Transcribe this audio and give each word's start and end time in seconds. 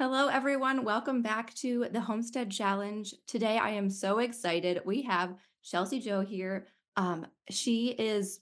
Hello, 0.00 0.28
everyone. 0.28 0.84
Welcome 0.84 1.22
back 1.22 1.52
to 1.54 1.88
the 1.90 2.00
Homestead 2.00 2.52
Challenge. 2.52 3.12
Today, 3.26 3.58
I 3.58 3.70
am 3.70 3.90
so 3.90 4.20
excited. 4.20 4.80
We 4.84 5.02
have 5.02 5.34
Chelsi 5.64 6.00
Jo 6.00 6.20
here. 6.20 6.68
Um, 6.96 7.26
she 7.50 7.88
is, 7.98 8.38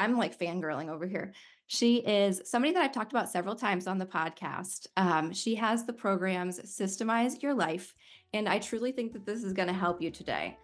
I'm 0.00 0.18
like 0.18 0.36
fangirling 0.36 0.88
over 0.88 1.06
here. 1.06 1.32
She 1.68 1.98
is 1.98 2.42
somebody 2.44 2.74
that 2.74 2.82
I've 2.82 2.90
talked 2.90 3.12
about 3.12 3.28
several 3.28 3.54
times 3.54 3.86
on 3.86 3.98
the 3.98 4.04
podcast. 4.04 4.88
Um, 4.96 5.32
she 5.32 5.54
has 5.54 5.84
the 5.84 5.92
programs 5.92 6.58
Systemize 6.58 7.40
Your 7.40 7.54
Life, 7.54 7.94
and 8.34 8.48
I 8.48 8.58
truly 8.58 8.90
think 8.90 9.12
that 9.12 9.24
this 9.24 9.44
is 9.44 9.52
going 9.52 9.68
to 9.68 9.74
help 9.74 10.02
you 10.02 10.10
today. 10.10 10.58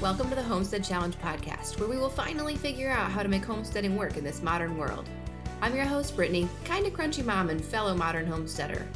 Welcome 0.00 0.28
to 0.28 0.36
the 0.36 0.44
Homestead 0.44 0.84
Challenge 0.84 1.18
podcast, 1.18 1.80
where 1.80 1.88
we 1.88 1.96
will 1.96 2.08
finally 2.08 2.54
figure 2.54 2.88
out 2.88 3.10
how 3.10 3.24
to 3.24 3.28
make 3.28 3.44
homesteading 3.44 3.96
work 3.96 4.16
in 4.16 4.22
this 4.22 4.44
modern 4.44 4.76
world. 4.76 5.08
I'm 5.60 5.74
your 5.74 5.86
host, 5.86 6.14
Brittany, 6.14 6.48
kind 6.64 6.86
of 6.86 6.92
crunchy 6.92 7.24
mom 7.24 7.50
and 7.50 7.64
fellow 7.64 7.96
modern 7.96 8.24
homesteader. 8.24 8.86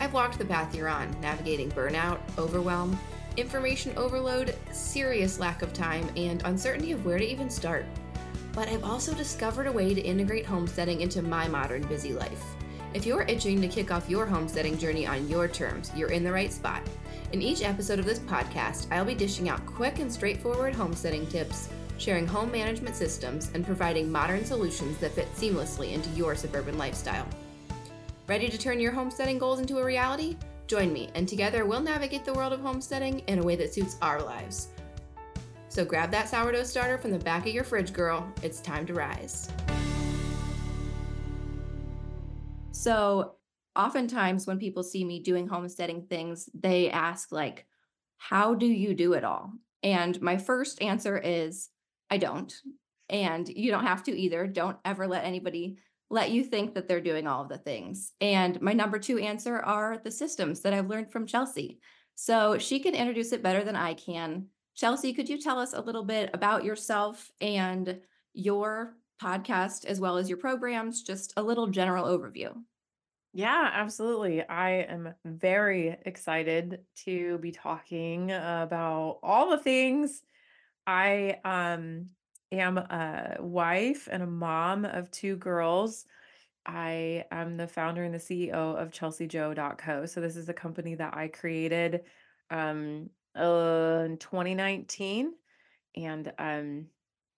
I've 0.00 0.12
walked 0.12 0.38
the 0.38 0.44
path 0.44 0.74
you're 0.74 0.88
on, 0.88 1.14
navigating 1.20 1.70
burnout, 1.70 2.18
overwhelm, 2.38 2.98
information 3.36 3.96
overload, 3.96 4.56
serious 4.72 5.38
lack 5.38 5.62
of 5.62 5.72
time, 5.72 6.10
and 6.16 6.42
uncertainty 6.44 6.90
of 6.90 7.06
where 7.06 7.18
to 7.18 7.24
even 7.24 7.48
start. 7.48 7.86
But 8.52 8.68
I've 8.68 8.82
also 8.82 9.14
discovered 9.14 9.68
a 9.68 9.72
way 9.72 9.94
to 9.94 10.00
integrate 10.00 10.44
homesteading 10.44 11.02
into 11.02 11.22
my 11.22 11.46
modern 11.46 11.82
busy 11.82 12.14
life. 12.14 12.42
If 12.94 13.06
you're 13.06 13.22
itching 13.22 13.60
to 13.60 13.68
kick 13.68 13.92
off 13.92 14.10
your 14.10 14.26
homesteading 14.26 14.76
journey 14.76 15.06
on 15.06 15.28
your 15.28 15.46
terms, 15.46 15.92
you're 15.94 16.10
in 16.10 16.24
the 16.24 16.32
right 16.32 16.52
spot. 16.52 16.82
In 17.32 17.40
each 17.40 17.62
episode 17.62 17.98
of 17.98 18.04
this 18.04 18.18
podcast, 18.18 18.88
I'll 18.90 19.06
be 19.06 19.14
dishing 19.14 19.48
out 19.48 19.64
quick 19.64 20.00
and 20.00 20.12
straightforward 20.12 20.74
homesteading 20.74 21.26
tips, 21.28 21.70
sharing 21.96 22.26
home 22.26 22.52
management 22.52 22.94
systems, 22.94 23.50
and 23.54 23.64
providing 23.64 24.12
modern 24.12 24.44
solutions 24.44 24.98
that 24.98 25.12
fit 25.12 25.34
seamlessly 25.34 25.92
into 25.94 26.10
your 26.10 26.34
suburban 26.34 26.76
lifestyle. 26.76 27.26
Ready 28.26 28.50
to 28.50 28.58
turn 28.58 28.80
your 28.80 28.92
homesteading 28.92 29.38
goals 29.38 29.60
into 29.60 29.78
a 29.78 29.84
reality? 29.84 30.36
Join 30.66 30.92
me, 30.92 31.08
and 31.14 31.26
together 31.26 31.64
we'll 31.64 31.80
navigate 31.80 32.26
the 32.26 32.34
world 32.34 32.52
of 32.52 32.60
homesteading 32.60 33.20
in 33.20 33.38
a 33.38 33.42
way 33.42 33.56
that 33.56 33.72
suits 33.72 33.96
our 34.02 34.20
lives. 34.20 34.68
So 35.70 35.86
grab 35.86 36.10
that 36.10 36.28
sourdough 36.28 36.64
starter 36.64 36.98
from 36.98 37.12
the 37.12 37.18
back 37.18 37.46
of 37.46 37.54
your 37.54 37.64
fridge, 37.64 37.94
girl. 37.94 38.30
It's 38.42 38.60
time 38.60 38.84
to 38.84 38.92
rise. 38.92 39.48
So, 42.72 43.36
oftentimes 43.76 44.46
when 44.46 44.58
people 44.58 44.82
see 44.82 45.04
me 45.04 45.20
doing 45.20 45.46
homesteading 45.46 46.06
things, 46.06 46.48
they 46.54 46.90
ask 46.90 47.32
like, 47.32 47.66
"How 48.18 48.54
do 48.54 48.66
you 48.66 48.94
do 48.94 49.14
it 49.14 49.24
all?" 49.24 49.52
And 49.82 50.20
my 50.22 50.36
first 50.36 50.80
answer 50.82 51.18
is, 51.18 51.70
"I 52.10 52.18
don't." 52.18 52.52
And 53.08 53.48
you 53.48 53.70
don't 53.70 53.86
have 53.86 54.02
to 54.04 54.16
either. 54.16 54.46
Don't 54.46 54.78
ever 54.84 55.06
let 55.06 55.24
anybody 55.24 55.78
let 56.08 56.30
you 56.30 56.44
think 56.44 56.74
that 56.74 56.88
they're 56.88 57.00
doing 57.00 57.26
all 57.26 57.42
of 57.42 57.48
the 57.48 57.58
things. 57.58 58.12
And 58.20 58.60
my 58.60 58.72
number 58.72 58.98
2 58.98 59.18
answer 59.18 59.58
are 59.58 59.98
the 59.98 60.10
systems 60.10 60.60
that 60.60 60.74
I've 60.74 60.88
learned 60.88 61.10
from 61.10 61.26
Chelsi. 61.26 61.78
So 62.14 62.58
she 62.58 62.80
can 62.80 62.94
introduce 62.94 63.32
it 63.32 63.42
better 63.42 63.64
than 63.64 63.76
I 63.76 63.94
can. 63.94 64.48
Chelsi, 64.76 65.14
could 65.14 65.28
you 65.28 65.38
tell 65.38 65.58
us 65.58 65.72
a 65.72 65.80
little 65.80 66.04
bit 66.04 66.30
about 66.34 66.64
yourself 66.64 67.30
and 67.40 68.00
your 68.34 68.96
podcast 69.20 69.84
as 69.86 70.00
well 70.00 70.16
as 70.16 70.28
your 70.28 70.38
programs, 70.38 71.02
just 71.02 71.32
a 71.36 71.42
little 71.42 71.66
general 71.66 72.06
overview? 72.06 72.54
Yeah, 73.32 73.70
absolutely. 73.72 74.46
I 74.46 74.70
am 74.82 75.14
very 75.24 75.88
excited 76.04 76.84
to 76.96 77.38
be 77.38 77.50
talking 77.50 78.30
about 78.30 79.20
all 79.22 79.50
the 79.50 79.58
things. 79.58 80.22
I 80.86 81.40
um 81.44 82.08
am 82.52 82.78
a 82.78 83.38
wife 83.40 84.08
and 84.10 84.22
a 84.22 84.26
mom 84.26 84.84
of 84.86 85.10
two 85.10 85.36
girls. 85.36 86.06
I 86.66 87.26
am 87.32 87.56
the 87.58 87.68
founder 87.68 88.04
and 88.04 88.14
the 88.14 88.20
CEO 88.20 88.74
of 88.76 88.90
chelsijo.co. 88.92 90.06
So 90.06 90.20
this 90.20 90.36
is 90.36 90.48
a 90.48 90.54
company 90.54 90.94
that 90.96 91.16
I 91.16 91.28
created 91.28 92.04
um 92.50 93.10
uh, 93.36 94.04
in 94.06 94.18
2019 94.18 95.34
and 95.96 96.32
um 96.38 96.88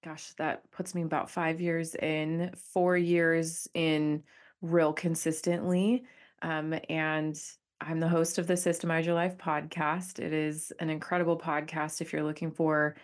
gosh, 0.04 0.32
that 0.34 0.70
puts 0.72 0.94
me 0.94 1.02
about 1.02 1.30
5 1.30 1.60
years 1.60 1.94
in, 1.94 2.52
4 2.56 2.96
years 2.96 3.69
in 3.74 4.24
real 4.64 4.92
consistently. 4.92 6.04
Um, 6.42 6.75
and 6.88 7.38
I'm 7.80 8.00
the 8.00 8.08
host 8.08 8.38
of 8.38 8.47
the 8.47 8.54
Systemize 8.54 9.04
Your 9.04 9.14
Life 9.14 9.36
podcast. 9.36 10.19
It 10.19 10.32
is 10.32 10.72
an 10.80 10.88
incredible 10.88 11.38
podcast 11.38 12.00
if 12.00 12.12
you're 12.12 12.25
looking 12.25 12.50
for 12.50 12.97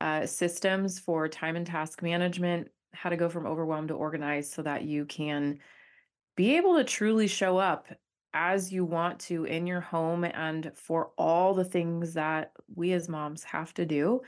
uh, 0.00 0.26
systems 0.26 0.98
for 0.98 1.26
time 1.26 1.56
and 1.56 1.66
task 1.66 2.02
management, 2.02 2.68
how 2.92 3.08
to 3.08 3.16
go 3.16 3.30
from 3.30 3.46
overwhelmed 3.46 3.88
to 3.88 3.94
organized 3.94 4.52
so 4.52 4.62
that 4.62 4.84
you 4.84 5.06
can 5.06 5.58
be 6.36 6.56
able 6.56 6.76
to 6.76 6.84
truly 6.84 7.26
show 7.26 7.56
up 7.56 7.88
as 8.34 8.70
you 8.70 8.84
want 8.84 9.18
to 9.18 9.44
in 9.44 9.66
your 9.66 9.80
home 9.80 10.22
and 10.22 10.70
for 10.74 11.12
all 11.16 11.54
the 11.54 11.64
things 11.64 12.12
that 12.12 12.52
we 12.74 12.92
as 12.92 13.08
moms 13.08 13.42
have 13.42 13.72
to 13.72 13.86
do. 13.86 14.20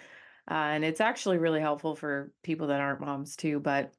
Uh, 0.50 0.54
and 0.54 0.84
it's 0.84 1.02
actually 1.02 1.36
really 1.36 1.60
helpful 1.60 1.94
for 1.94 2.32
people 2.42 2.68
that 2.68 2.80
aren't 2.80 3.00
moms 3.00 3.36
too. 3.36 3.60
But 3.60 3.92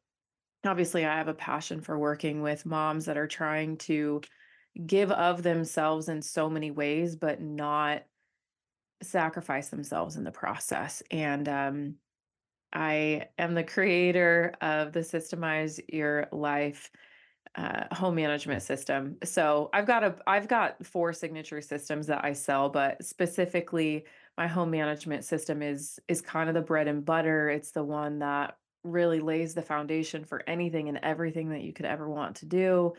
obviously 0.65 1.05
I 1.05 1.17
have 1.17 1.27
a 1.27 1.33
passion 1.33 1.81
for 1.81 1.97
working 1.97 2.41
with 2.41 2.65
moms 2.65 3.05
that 3.05 3.17
are 3.17 3.27
trying 3.27 3.77
to 3.77 4.21
give 4.85 5.11
of 5.11 5.43
themselves 5.43 6.09
in 6.09 6.21
so 6.21 6.49
many 6.49 6.71
ways, 6.71 7.15
but 7.15 7.41
not 7.41 8.03
sacrifice 9.01 9.69
themselves 9.69 10.15
in 10.15 10.23
the 10.23 10.31
process. 10.31 11.01
And 11.11 11.47
um, 11.47 11.95
I 12.73 13.27
am 13.37 13.55
the 13.55 13.63
creator 13.63 14.53
of 14.61 14.91
the 14.91 14.99
Systemize 14.99 15.79
Your 15.87 16.27
Life 16.31 16.91
uh, 17.55 17.93
home 17.93 18.15
management 18.15 18.61
system. 18.61 19.17
So 19.23 19.69
I've 19.73 19.87
got 19.87 20.03
a 20.03 20.15
I've 20.27 20.47
got 20.47 20.85
four 20.85 21.13
signature 21.13 21.61
systems 21.61 22.07
that 22.07 22.23
I 22.23 22.33
sell, 22.33 22.69
but 22.69 23.03
specifically 23.03 24.05
my 24.37 24.47
home 24.47 24.69
management 24.69 25.25
system 25.25 25.61
is 25.61 25.99
is 26.07 26.21
kind 26.21 26.47
of 26.47 26.55
the 26.55 26.61
bread 26.61 26.87
and 26.87 27.03
butter. 27.03 27.49
It's 27.49 27.71
the 27.71 27.83
one 27.83 28.19
that 28.19 28.55
really 28.83 29.19
lays 29.19 29.53
the 29.53 29.61
foundation 29.61 30.23
for 30.23 30.43
anything 30.47 30.89
and 30.89 30.99
everything 31.03 31.49
that 31.49 31.61
you 31.61 31.73
could 31.73 31.85
ever 31.85 32.09
want 32.09 32.37
to 32.37 32.45
do. 32.45 32.93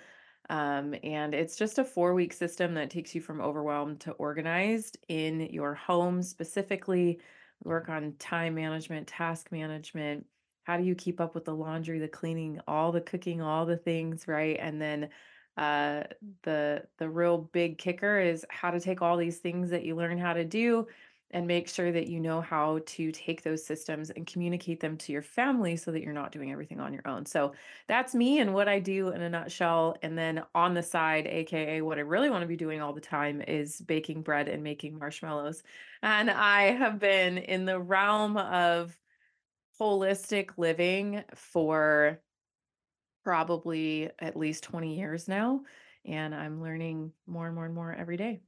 Um, 0.49 0.95
and 1.05 1.35
it's 1.35 1.57
just 1.57 1.79
a 1.79 1.85
four 1.85 2.15
week 2.15 2.33
system 2.33 2.75
that 2.75 2.91
takes 2.91 3.15
you 3.15 3.21
from 3.21 3.41
overwhelmed 3.41 4.01
to 4.01 4.13
organized 4.13 4.99
in 5.09 5.41
your 5.41 5.75
home, 5.75 6.23
specifically 6.23 7.21
work 7.63 7.89
on 7.89 8.15
time 8.19 8.55
management, 8.55 9.07
task 9.07 9.53
management. 9.53 10.27
How 10.65 10.77
do 10.77 10.83
you 10.83 10.95
keep 10.95 11.21
up 11.21 11.35
with 11.35 11.45
the 11.45 11.55
laundry, 11.55 11.99
the 11.99 12.09
cleaning, 12.09 12.61
all 12.67 12.91
the 12.91 13.01
cooking, 13.01 13.41
all 13.41 13.65
the 13.65 13.77
things, 13.77 14.27
right? 14.27 14.59
And 14.61 14.81
then 14.81 15.11
uh, 15.57 16.05
the 16.43 16.85
the 16.99 17.09
real 17.09 17.39
big 17.53 17.79
kicker 17.79 18.19
is 18.19 18.47
how 18.49 18.71
to 18.71 18.81
take 18.81 19.03
all 19.03 19.17
these 19.17 19.39
things 19.39 19.71
that 19.71 19.85
you 19.85 19.95
learn 19.95 20.19
how 20.19 20.33
to 20.33 20.45
do 20.45 20.87
and 21.33 21.47
make 21.47 21.69
sure 21.69 21.93
that 21.93 22.09
you 22.09 22.19
know 22.19 22.41
how 22.41 22.81
to 22.87 23.13
take 23.13 23.43
those 23.43 23.65
systems 23.65 24.11
and 24.11 24.27
communicate 24.27 24.81
them 24.81 24.97
to 24.97 25.13
your 25.13 25.23
family 25.23 25.77
so 25.77 25.93
that 25.93 26.03
you're 26.03 26.13
not 26.13 26.33
doing 26.33 26.51
everything 26.51 26.81
on 26.81 26.93
your 26.93 27.07
own. 27.07 27.25
So 27.25 27.53
that's 27.87 28.15
me 28.15 28.41
and 28.41 28.53
what 28.53 28.69
I 28.69 28.81
do 28.81 29.09
in 29.09 29.23
a 29.23 29.31
nutshell. 29.31 29.97
And 30.03 30.19
then 30.19 30.43
on 30.55 30.75
the 30.75 30.83
side, 30.83 31.27
AKA 31.27 31.83
what 31.83 31.99
I 31.99 32.03
really 32.03 32.31
want 32.31 32.43
to 32.43 32.49
be 32.49 32.57
doing 32.57 32.81
all 32.81 32.93
the 32.93 33.01
time 33.01 33.43
is 33.43 33.81
baking 33.81 34.23
bread 34.23 34.49
and 34.49 34.63
making 34.63 34.99
marshmallows. 34.99 35.63
And 36.03 36.31
I 36.31 36.73
have 36.73 36.99
been 36.99 37.39
in 37.39 37.65
the 37.65 37.79
realm 37.79 38.37
of 38.37 38.97
holistic 39.81 40.51
living 40.57 41.23
for 41.35 42.21
probably 43.25 44.11
at 44.19 44.37
least 44.37 44.65
20 44.65 44.97
years 44.97 45.29
now. 45.29 45.61
And 46.05 46.35
I'm 46.35 46.63
learning 46.63 47.13
more 47.27 47.47
and 47.47 47.55
more 47.55 47.67
and 47.67 47.75
more 47.75 47.95
every 47.95 48.17
day. 48.17 48.41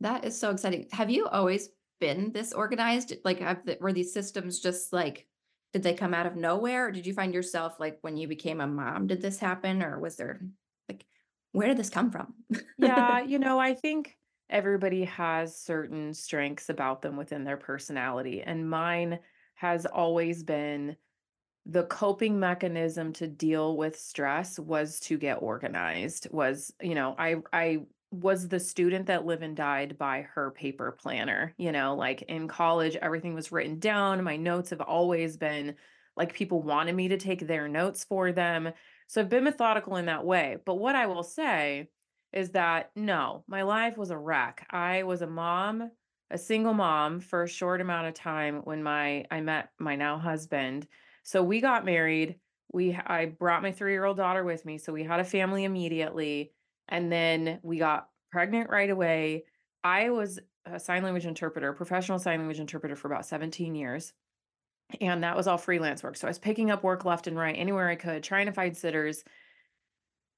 That 0.00 0.24
is 0.24 0.38
so 0.38 0.50
exciting. 0.50 0.88
Have 0.92 1.08
you 1.08 1.26
always 1.26 1.70
been 2.00 2.32
this 2.32 2.52
organized? 2.52 3.14
Like, 3.24 3.40
have 3.40 3.64
the, 3.64 3.78
were 3.80 3.92
these 3.92 4.12
systems 4.12 4.60
just 4.60 4.92
like, 4.92 5.26
did 5.72 5.82
they 5.82 5.94
come 5.94 6.14
out 6.14 6.26
of 6.26 6.36
nowhere? 6.36 6.86
Or 6.86 6.90
did 6.90 7.06
you 7.06 7.14
find 7.14 7.34
yourself 7.34 7.78
like 7.78 7.98
when 8.00 8.16
you 8.16 8.28
became 8.28 8.60
a 8.60 8.66
mom, 8.66 9.06
did 9.06 9.20
this 9.20 9.38
happen? 9.38 9.82
Or 9.82 9.98
was 9.98 10.16
there 10.16 10.40
like, 10.88 11.04
where 11.52 11.68
did 11.68 11.76
this 11.76 11.90
come 11.90 12.10
from? 12.10 12.34
Yeah, 12.78 13.20
you 13.26 13.38
know, 13.38 13.58
I 13.58 13.74
think 13.74 14.16
everybody 14.48 15.04
has 15.04 15.58
certain 15.58 16.14
strengths 16.14 16.68
about 16.68 17.02
them 17.02 17.16
within 17.16 17.44
their 17.44 17.56
personality. 17.56 18.42
And 18.42 18.70
mine 18.70 19.18
has 19.56 19.86
always 19.86 20.42
been 20.42 20.96
the 21.68 21.84
coping 21.84 22.38
mechanism 22.38 23.12
to 23.14 23.26
deal 23.26 23.76
with 23.76 23.98
stress 23.98 24.58
was 24.58 25.00
to 25.00 25.18
get 25.18 25.42
organized 25.42 26.28
was 26.30 26.72
you 26.80 26.94
know 26.94 27.14
i 27.18 27.36
i 27.52 27.78
was 28.22 28.48
the 28.48 28.60
student 28.60 29.06
that 29.06 29.26
lived 29.26 29.42
and 29.42 29.56
died 29.56 29.98
by 29.98 30.22
her 30.34 30.50
paper 30.50 30.92
planner. 30.92 31.54
You 31.56 31.72
know, 31.72 31.94
like 31.94 32.22
in 32.22 32.48
college, 32.48 32.96
everything 32.96 33.34
was 33.34 33.52
written 33.52 33.78
down. 33.78 34.24
My 34.24 34.36
notes 34.36 34.70
have 34.70 34.80
always 34.80 35.36
been 35.36 35.76
like 36.16 36.34
people 36.34 36.62
wanted 36.62 36.94
me 36.94 37.08
to 37.08 37.16
take 37.16 37.46
their 37.46 37.68
notes 37.68 38.04
for 38.04 38.32
them. 38.32 38.72
So 39.06 39.20
I've 39.20 39.28
been 39.28 39.44
methodical 39.44 39.96
in 39.96 40.06
that 40.06 40.24
way. 40.24 40.56
But 40.64 40.76
what 40.76 40.94
I 40.94 41.06
will 41.06 41.22
say 41.22 41.88
is 42.32 42.50
that 42.50 42.90
no, 42.96 43.44
my 43.46 43.62
life 43.62 43.96
was 43.96 44.10
a 44.10 44.18
wreck. 44.18 44.66
I 44.70 45.02
was 45.04 45.22
a 45.22 45.26
mom 45.26 45.90
a 46.30 46.38
single 46.38 46.74
mom 46.74 47.20
for 47.20 47.42
a 47.42 47.48
short 47.48 47.80
amount 47.80 48.08
of 48.08 48.14
time 48.14 48.60
when 48.64 48.82
my 48.82 49.24
I 49.30 49.40
met 49.40 49.70
my 49.78 49.96
now 49.96 50.18
husband. 50.18 50.86
So 51.22 51.42
we 51.42 51.60
got 51.60 51.84
married. 51.84 52.36
We 52.72 52.94
I 52.94 53.26
brought 53.26 53.62
my 53.62 53.72
3-year-old 53.72 54.16
daughter 54.16 54.44
with 54.44 54.64
me, 54.64 54.78
so 54.78 54.92
we 54.92 55.04
had 55.04 55.20
a 55.20 55.24
family 55.24 55.64
immediately 55.64 56.52
and 56.88 57.10
then 57.10 57.60
we 57.62 57.78
got 57.78 58.08
pregnant 58.30 58.70
right 58.70 58.90
away. 58.90 59.44
I 59.82 60.10
was 60.10 60.38
a 60.64 60.80
sign 60.80 61.02
language 61.02 61.26
interpreter, 61.26 61.72
professional 61.72 62.18
sign 62.18 62.38
language 62.38 62.60
interpreter 62.60 62.96
for 62.96 63.08
about 63.08 63.26
17 63.26 63.74
years. 63.74 64.12
And 65.00 65.22
that 65.24 65.36
was 65.36 65.46
all 65.46 65.58
freelance 65.58 66.02
work. 66.02 66.16
So 66.16 66.26
I 66.26 66.30
was 66.30 66.38
picking 66.38 66.70
up 66.70 66.84
work 66.84 67.04
left 67.04 67.26
and 67.26 67.36
right 67.36 67.54
anywhere 67.56 67.88
I 67.88 67.96
could, 67.96 68.22
trying 68.22 68.46
to 68.46 68.52
find 68.52 68.76
sitters. 68.76 69.24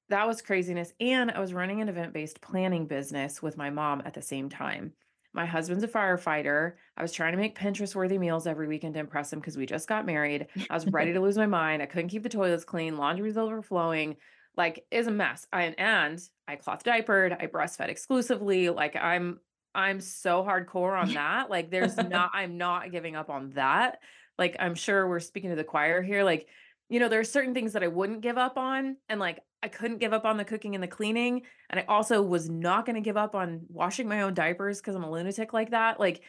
That 0.09 0.27
was 0.27 0.41
craziness. 0.41 0.93
And 1.00 1.31
I 1.31 1.41
was 1.41 1.53
running 1.53 1.83
an 1.83 1.89
event 1.89 2.15
based 2.15 2.41
planning 2.41 2.87
business 2.87 3.43
with 3.43 3.59
my 3.59 3.69
mom 3.69 4.03
at 4.06 4.15
the 4.15 4.23
same 4.23 4.49
time. 4.49 4.93
My 5.35 5.44
husband's 5.44 5.85
a 5.85 5.89
firefighter. 5.89 6.75
I 6.97 7.03
was 7.03 7.12
trying 7.12 7.33
to 7.33 7.39
make 7.39 7.59
Pinterest 7.59 7.94
worthy 7.94 8.17
meals 8.17 8.47
every 8.47 8.67
weekend 8.67 8.94
to 8.94 9.01
impress 9.01 9.33
him 9.33 9.39
because 9.39 9.59
we 9.59 9.67
just 9.67 9.87
got 9.87 10.06
married. 10.06 10.47
I 10.71 10.75
was 10.75 10.87
ready 10.87 11.12
to 11.15 11.21
lose 11.21 11.37
my 11.37 11.47
mind. 11.47 11.83
I 11.83 11.87
couldn't 11.87 12.09
keep 12.09 12.23
the 12.23 12.31
toilets 12.31 12.65
clean. 12.65 12.97
Laundry 12.97 13.29
was 13.29 13.37
overflowing. 13.37 14.17
Like, 14.58 14.84
is 14.90 15.06
a 15.06 15.10
mess. 15.10 15.46
I, 15.52 15.75
and 15.78 16.20
I 16.46 16.56
cloth 16.56 16.82
diapered. 16.84 17.32
I 17.32 17.46
breastfed 17.46 17.88
exclusively. 17.88 18.69
Like, 18.69 18.96
I'm 18.96 19.40
I'm 19.75 20.00
so 20.00 20.43
hardcore 20.43 21.00
on 21.00 21.14
that. 21.14 21.49
Like, 21.49 21.70
there's 21.70 21.96
not. 21.96 22.32
I'm 22.34 22.58
not 22.58 22.93
giving 22.93 23.16
up 23.16 23.31
on 23.31 23.50
that. 23.50 24.00
Like, 24.37 24.56
I'm 24.58 24.75
sure 24.75 25.08
we're 25.08 25.20
speaking 25.20 25.50
to 25.50 25.56
the 25.56 25.64
choir 25.64 26.02
here. 26.02 26.25
Like, 26.25 26.49
you 26.88 27.00
know, 27.00 27.08
there 27.08 27.20
are 27.20 27.25
certain 27.25 27.55
things 27.55 27.72
that 27.75 27.82
I 27.82 27.88
wouldn't 27.88 28.20
give 28.20 28.38
up 28.38 28.56
on. 28.56 28.96
And 29.08 29.20
like, 29.20 29.40
I 29.62 29.69
couldn't 29.69 29.99
give 29.99 30.12
up 30.12 30.25
on 30.25 30.37
the 30.37 30.44
cooking 30.44 30.75
and 30.75 30.82
the 30.82 30.88
cleaning. 30.88 31.43
And 31.70 31.81
I 31.81 31.84
also 31.88 32.22
was 32.22 32.49
not 32.49 32.87
going 32.87 32.94
to 32.94 33.00
give 33.02 33.16
up 33.16 33.34
on 33.34 33.62
washing 33.69 34.08
my 34.08 34.22
own 34.22 34.34
diapers 34.34 34.81
because 34.81 34.94
I'm 34.94 35.05
a 35.05 35.10
lunatic 35.10 35.52
like 35.52 35.70
that. 35.70 36.00
Like, 36.00 36.22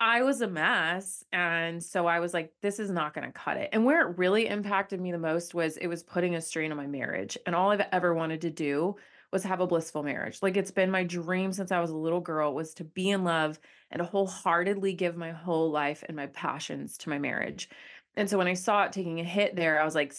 I 0.00 0.22
was 0.22 0.40
a 0.40 0.48
mess. 0.48 1.24
And 1.32 1.82
so 1.82 2.06
I 2.06 2.20
was 2.20 2.32
like, 2.32 2.52
this 2.62 2.78
is 2.78 2.90
not 2.90 3.14
going 3.14 3.26
to 3.26 3.32
cut 3.32 3.56
it. 3.56 3.70
And 3.72 3.84
where 3.84 4.08
it 4.08 4.18
really 4.18 4.46
impacted 4.46 5.00
me 5.00 5.10
the 5.10 5.18
most 5.18 5.54
was 5.54 5.76
it 5.76 5.88
was 5.88 6.02
putting 6.02 6.36
a 6.36 6.40
strain 6.40 6.70
on 6.70 6.76
my 6.76 6.86
marriage. 6.86 7.36
And 7.46 7.54
all 7.54 7.70
I've 7.70 7.86
ever 7.92 8.14
wanted 8.14 8.42
to 8.42 8.50
do 8.50 8.96
was 9.32 9.42
have 9.44 9.60
a 9.60 9.66
blissful 9.66 10.02
marriage. 10.02 10.38
Like 10.40 10.56
it's 10.56 10.70
been 10.70 10.90
my 10.90 11.04
dream 11.04 11.52
since 11.52 11.72
I 11.72 11.80
was 11.80 11.90
a 11.90 11.96
little 11.96 12.20
girl 12.20 12.54
was 12.54 12.74
to 12.74 12.84
be 12.84 13.10
in 13.10 13.24
love 13.24 13.58
and 13.90 14.00
wholeheartedly 14.00 14.94
give 14.94 15.16
my 15.16 15.32
whole 15.32 15.70
life 15.70 16.04
and 16.06 16.16
my 16.16 16.26
passions 16.28 16.96
to 16.98 17.08
my 17.08 17.18
marriage. 17.18 17.68
And 18.16 18.30
so 18.30 18.38
when 18.38 18.46
I 18.46 18.54
saw 18.54 18.84
it 18.84 18.92
taking 18.92 19.20
a 19.20 19.24
hit 19.24 19.54
there, 19.54 19.80
I 19.80 19.84
was 19.84 19.94
like, 19.94 20.14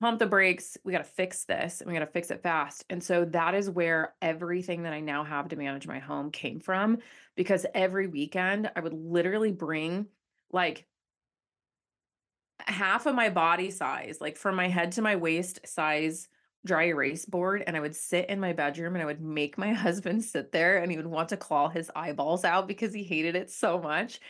pump 0.00 0.18
the 0.18 0.26
brakes. 0.26 0.78
We 0.82 0.92
got 0.92 0.98
to 0.98 1.04
fix 1.04 1.44
this 1.44 1.80
and 1.80 1.88
we 1.88 1.94
got 1.94 2.04
to 2.04 2.10
fix 2.10 2.30
it 2.30 2.42
fast. 2.42 2.84
And 2.88 3.02
so 3.04 3.26
that 3.26 3.54
is 3.54 3.68
where 3.68 4.14
everything 4.22 4.84
that 4.84 4.92
I 4.92 5.00
now 5.00 5.24
have 5.24 5.48
to 5.48 5.56
manage 5.56 5.86
my 5.86 5.98
home 5.98 6.30
came 6.30 6.60
from 6.60 6.98
because 7.36 7.66
every 7.74 8.06
weekend 8.06 8.70
I 8.74 8.80
would 8.80 8.94
literally 8.94 9.52
bring 9.52 10.06
like 10.50 10.86
half 12.66 13.06
of 13.06 13.14
my 13.14 13.28
body 13.28 13.70
size, 13.70 14.18
like 14.20 14.36
from 14.36 14.56
my 14.56 14.68
head 14.68 14.92
to 14.92 15.02
my 15.02 15.16
waist 15.16 15.60
size 15.66 16.28
dry 16.66 16.84
erase 16.88 17.24
board 17.24 17.64
and 17.66 17.74
I 17.76 17.80
would 17.80 17.96
sit 17.96 18.28
in 18.28 18.38
my 18.38 18.52
bedroom 18.52 18.94
and 18.94 19.02
I 19.02 19.06
would 19.06 19.22
make 19.22 19.56
my 19.56 19.72
husband 19.74 20.24
sit 20.24 20.52
there 20.52 20.78
and 20.78 20.90
he 20.90 20.96
would 20.96 21.06
want 21.06 21.30
to 21.30 21.36
claw 21.36 21.68
his 21.68 21.90
eyeballs 21.94 22.44
out 22.44 22.68
because 22.68 22.92
he 22.94 23.02
hated 23.02 23.36
it 23.36 23.50
so 23.50 23.78
much. 23.78 24.20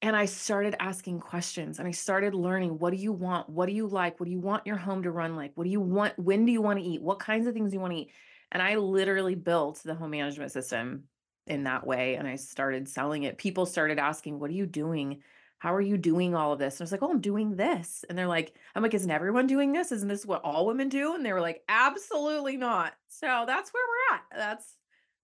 And 0.00 0.14
I 0.14 0.26
started 0.26 0.76
asking 0.78 1.20
questions 1.20 1.78
and 1.78 1.88
I 1.88 1.90
started 1.90 2.34
learning 2.34 2.78
what 2.78 2.90
do 2.90 2.96
you 2.96 3.12
want? 3.12 3.48
What 3.48 3.66
do 3.66 3.72
you 3.72 3.86
like? 3.86 4.20
What 4.20 4.26
do 4.26 4.32
you 4.32 4.38
want 4.38 4.66
your 4.66 4.76
home 4.76 5.02
to 5.02 5.10
run 5.10 5.34
like? 5.34 5.52
What 5.54 5.64
do 5.64 5.70
you 5.70 5.80
want? 5.80 6.16
When 6.18 6.44
do 6.44 6.52
you 6.52 6.62
want 6.62 6.78
to 6.78 6.84
eat? 6.84 7.02
What 7.02 7.18
kinds 7.18 7.46
of 7.46 7.54
things 7.54 7.70
do 7.70 7.74
you 7.74 7.80
want 7.80 7.94
to 7.94 8.00
eat? 8.00 8.12
And 8.52 8.62
I 8.62 8.76
literally 8.76 9.34
built 9.34 9.80
the 9.84 9.94
home 9.94 10.10
management 10.10 10.52
system 10.52 11.04
in 11.46 11.64
that 11.64 11.86
way 11.86 12.14
and 12.14 12.28
I 12.28 12.36
started 12.36 12.88
selling 12.88 13.24
it. 13.24 13.38
People 13.38 13.66
started 13.66 13.98
asking, 13.98 14.38
What 14.38 14.50
are 14.50 14.54
you 14.54 14.66
doing? 14.66 15.22
how 15.58 15.74
are 15.74 15.80
you 15.80 15.98
doing 15.98 16.34
all 16.34 16.52
of 16.52 16.58
this? 16.58 16.76
And 16.76 16.82
I 16.82 16.84
was 16.84 16.92
like, 16.92 17.02
oh, 17.02 17.10
I'm 17.10 17.20
doing 17.20 17.56
this. 17.56 18.04
And 18.08 18.16
they're 18.16 18.28
like, 18.28 18.54
I'm 18.74 18.82
like, 18.82 18.94
isn't 18.94 19.10
everyone 19.10 19.46
doing 19.46 19.72
this? 19.72 19.90
Isn't 19.90 20.08
this 20.08 20.24
what 20.24 20.42
all 20.44 20.66
women 20.66 20.88
do? 20.88 21.14
And 21.14 21.26
they 21.26 21.32
were 21.32 21.40
like, 21.40 21.62
absolutely 21.68 22.56
not. 22.56 22.92
So 23.08 23.44
that's 23.46 23.70
where 23.70 23.82
we're 23.82 24.16
at. 24.16 24.22
That's 24.36 24.74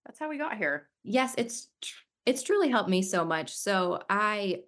that's 0.04 0.18
how 0.18 0.28
we 0.28 0.36
got 0.36 0.58
here. 0.58 0.88
Yes, 1.02 1.34
it's 1.38 1.68
it's 2.26 2.42
truly 2.42 2.68
helped 2.68 2.90
me 2.90 3.02
so 3.02 3.24
much. 3.24 3.54
So 3.54 4.00
I 4.08 4.62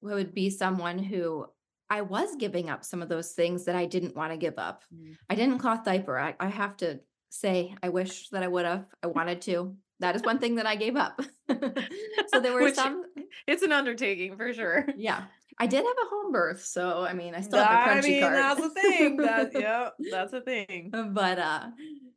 would 0.00 0.34
be 0.34 0.50
someone 0.50 0.98
who 0.98 1.46
I 1.90 2.02
was 2.02 2.36
giving 2.36 2.68
up 2.68 2.84
some 2.84 3.02
of 3.02 3.08
those 3.08 3.32
things 3.32 3.64
that 3.64 3.74
I 3.74 3.86
didn't 3.86 4.16
want 4.16 4.32
to 4.32 4.38
give 4.38 4.58
up. 4.58 4.84
Mm. 4.94 5.16
I 5.30 5.34
didn't 5.34 5.58
cloth 5.58 5.84
diaper. 5.84 6.18
I, 6.18 6.34
I 6.38 6.48
have 6.48 6.76
to 6.78 7.00
say, 7.30 7.74
I 7.82 7.88
wish 7.88 8.28
that 8.30 8.42
I 8.42 8.48
would 8.48 8.66
have. 8.66 8.86
I 9.02 9.06
wanted 9.18 9.40
to 9.42 9.76
that 10.00 10.14
is 10.14 10.22
one 10.22 10.38
thing 10.38 10.56
that 10.56 10.66
I 10.66 10.76
gave 10.76 10.96
up. 10.96 11.20
so 11.48 12.40
there 12.40 12.52
were 12.52 12.62
Which, 12.62 12.74
some. 12.74 13.04
It's 13.46 13.62
an 13.62 13.72
undertaking 13.72 14.36
for 14.36 14.52
sure. 14.52 14.86
Yeah. 14.96 15.24
I 15.58 15.66
did 15.66 15.84
have 15.84 15.84
a 15.84 16.08
home 16.08 16.32
birth, 16.32 16.64
so 16.64 17.02
I 17.02 17.14
mean, 17.14 17.34
I 17.34 17.40
still 17.40 17.62
have 17.62 17.86
a 17.86 17.90
crunchy 17.90 18.04
I 18.04 18.08
mean, 18.08 18.22
card. 18.22 18.36
That's 18.36 18.60
a 18.60 18.70
thing. 18.70 19.16
That 19.16 19.50
yeah, 19.54 19.88
that's 20.12 20.32
a 20.32 20.40
thing. 20.40 20.92
But 21.12 21.38
uh, 21.38 21.66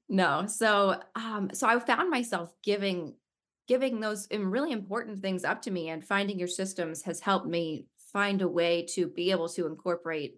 no. 0.07 0.45
So 0.47 0.99
um, 1.15 1.49
so 1.53 1.67
I 1.67 1.79
found 1.79 2.11
myself 2.11 2.53
giving 2.63 3.15
giving 3.71 4.01
those 4.01 4.27
really 4.29 4.73
important 4.73 5.21
things 5.21 5.45
up 5.45 5.61
to 5.61 5.71
me, 5.71 5.87
and 5.87 6.03
finding 6.03 6.37
your 6.37 6.45
systems 6.49 7.03
has 7.03 7.21
helped 7.21 7.47
me 7.47 7.85
find 8.11 8.41
a 8.41 8.47
way 8.47 8.85
to 8.85 9.07
be 9.07 9.31
able 9.31 9.47
to 9.47 9.65
incorporate. 9.65 10.35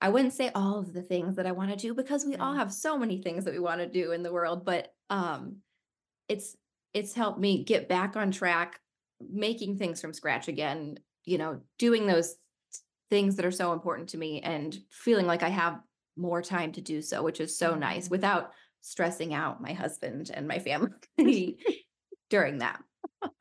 I 0.00 0.08
wouldn't 0.08 0.32
say 0.32 0.50
all 0.54 0.78
of 0.78 0.94
the 0.94 1.02
things 1.02 1.36
that 1.36 1.46
I 1.46 1.52
want 1.52 1.68
to 1.70 1.76
do 1.76 1.92
because 1.92 2.24
we 2.24 2.36
all 2.36 2.54
have 2.54 2.72
so 2.72 2.96
many 2.96 3.20
things 3.20 3.44
that 3.44 3.52
we 3.52 3.60
want 3.60 3.82
to 3.82 3.86
do 3.86 4.12
in 4.12 4.22
the 4.22 4.32
world, 4.32 4.64
but 4.64 4.88
um, 5.10 5.56
it's 6.30 6.56
it's 6.94 7.12
helped 7.12 7.38
me 7.38 7.62
get 7.62 7.90
back 7.90 8.16
on 8.16 8.30
track 8.30 8.80
making 9.30 9.76
things 9.76 10.00
from 10.00 10.14
scratch 10.14 10.48
again 10.48 10.98
you 11.26 11.36
know 11.36 11.60
doing 11.78 12.06
those 12.06 12.36
things 13.10 13.36
that 13.36 13.44
are 13.44 13.50
so 13.50 13.74
important 13.74 14.08
to 14.08 14.16
me 14.16 14.40
and 14.40 14.78
feeling 14.88 15.26
like 15.26 15.42
i 15.42 15.50
have 15.50 15.78
more 16.16 16.40
time 16.40 16.72
to 16.72 16.80
do 16.80 17.02
so 17.02 17.22
which 17.22 17.38
is 17.38 17.58
so 17.58 17.74
nice 17.74 18.04
mm-hmm. 18.04 18.12
without 18.12 18.52
stressing 18.80 19.34
out 19.34 19.60
my 19.60 19.74
husband 19.74 20.30
and 20.32 20.48
my 20.48 20.58
family 20.58 21.58
during 22.30 22.58
that 22.58 22.80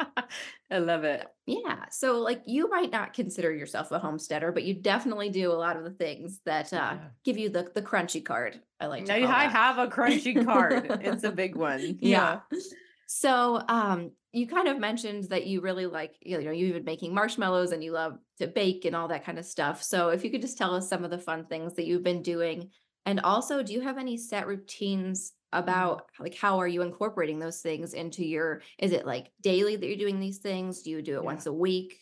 I 0.71 0.77
love 0.79 1.03
it. 1.03 1.25
Yeah. 1.45 1.85
So 1.91 2.19
like 2.19 2.41
you 2.45 2.69
might 2.69 2.91
not 2.91 3.13
consider 3.13 3.51
yourself 3.51 3.91
a 3.91 3.99
homesteader, 3.99 4.51
but 4.51 4.63
you 4.63 4.73
definitely 4.73 5.29
do 5.29 5.51
a 5.51 5.53
lot 5.53 5.77
of 5.77 5.83
the 5.83 5.91
things 5.91 6.41
that 6.45 6.71
uh, 6.73 6.75
yeah. 6.75 6.97
give 7.23 7.37
you 7.37 7.49
the 7.49 7.71
the 7.73 7.81
crunchy 7.81 8.23
card. 8.23 8.59
I 8.79 8.87
like 8.87 9.05
to 9.05 9.13
I 9.13 9.21
that. 9.21 9.51
have 9.51 9.77
a 9.77 9.87
crunchy 9.87 10.45
card. 10.45 10.87
it's 11.01 11.23
a 11.23 11.31
big 11.31 11.55
one. 11.55 11.97
Yeah. 12.01 12.39
yeah. 12.51 12.59
So 13.07 13.63
um 13.67 14.11
you 14.31 14.47
kind 14.47 14.67
of 14.67 14.77
mentioned 14.77 15.23
that 15.25 15.47
you 15.47 15.59
really 15.59 15.87
like, 15.87 16.15
you 16.21 16.39
know, 16.39 16.51
you've 16.51 16.75
been 16.75 16.83
making 16.83 17.15
marshmallows 17.15 17.71
and 17.71 17.83
you 17.83 17.91
love 17.91 18.19
to 18.37 18.45
bake 18.45 18.85
and 18.85 18.95
all 18.95 19.07
that 19.07 19.25
kind 19.25 19.39
of 19.39 19.45
stuff. 19.45 19.81
So 19.81 20.09
if 20.09 20.23
you 20.23 20.29
could 20.29 20.41
just 20.41 20.57
tell 20.57 20.75
us 20.75 20.87
some 20.87 21.03
of 21.03 21.09
the 21.09 21.17
fun 21.17 21.45
things 21.45 21.73
that 21.75 21.85
you've 21.85 22.03
been 22.03 22.21
doing. 22.21 22.69
And 23.05 23.19
also, 23.21 23.63
do 23.63 23.73
you 23.73 23.81
have 23.81 23.97
any 23.97 24.17
set 24.17 24.47
routines 24.47 25.33
Mm-hmm. 25.51 25.63
about 25.63 26.05
like 26.19 26.35
how 26.35 26.59
are 26.59 26.67
you 26.67 26.83
incorporating 26.83 27.39
those 27.39 27.59
things 27.59 27.95
into 27.95 28.23
your 28.23 28.61
is 28.77 28.91
it 28.91 29.07
like 29.07 29.31
daily 29.41 29.75
that 29.75 29.87
you're 29.87 29.97
doing 29.97 30.19
these 30.19 30.37
things? 30.37 30.83
Do 30.83 30.91
you 30.91 31.01
do 31.01 31.13
it 31.13 31.23
yeah. 31.23 31.25
once 31.25 31.47
a 31.47 31.51
week? 31.51 31.97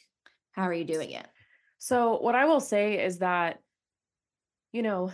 How 0.52 0.64
are 0.64 0.74
you 0.74 0.84
doing 0.84 1.12
it? 1.12 1.26
so 1.78 2.18
what 2.18 2.36
i 2.36 2.46
will 2.46 2.60
say 2.60 3.04
is 3.04 3.20
that 3.20 3.62
you 4.72 4.82
know 4.82 5.12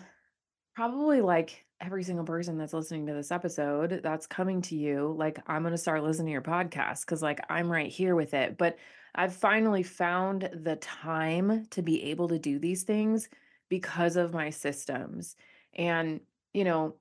probably 0.75 1.21
like 1.21 1.65
every 1.81 2.03
single 2.03 2.25
person 2.25 2.57
that's 2.57 2.73
listening 2.73 3.05
to 3.05 3.13
this 3.13 3.31
episode 3.31 3.99
that's 4.01 4.25
coming 4.25 4.61
to 4.61 4.75
you 4.75 5.13
like 5.17 5.39
i'm 5.47 5.61
going 5.61 5.71
to 5.73 5.77
start 5.77 6.03
listening 6.03 6.27
to 6.27 6.31
your 6.31 6.41
podcast 6.41 7.01
because 7.01 7.21
like 7.21 7.41
i'm 7.49 7.71
right 7.71 7.91
here 7.91 8.15
with 8.15 8.33
it. 8.33 8.57
But 8.57 8.77
i've 9.13 9.35
finally 9.35 9.83
found 9.83 10.49
the 10.53 10.77
time 10.77 11.67
to 11.71 11.81
be 11.81 12.03
able 12.05 12.29
to 12.29 12.39
do 12.39 12.57
these 12.57 12.83
things 12.83 13.27
because 13.69 14.15
of 14.15 14.33
my 14.33 14.49
systems 14.49 15.35
and 15.75 16.21
you 16.53 16.63
know 16.63 16.95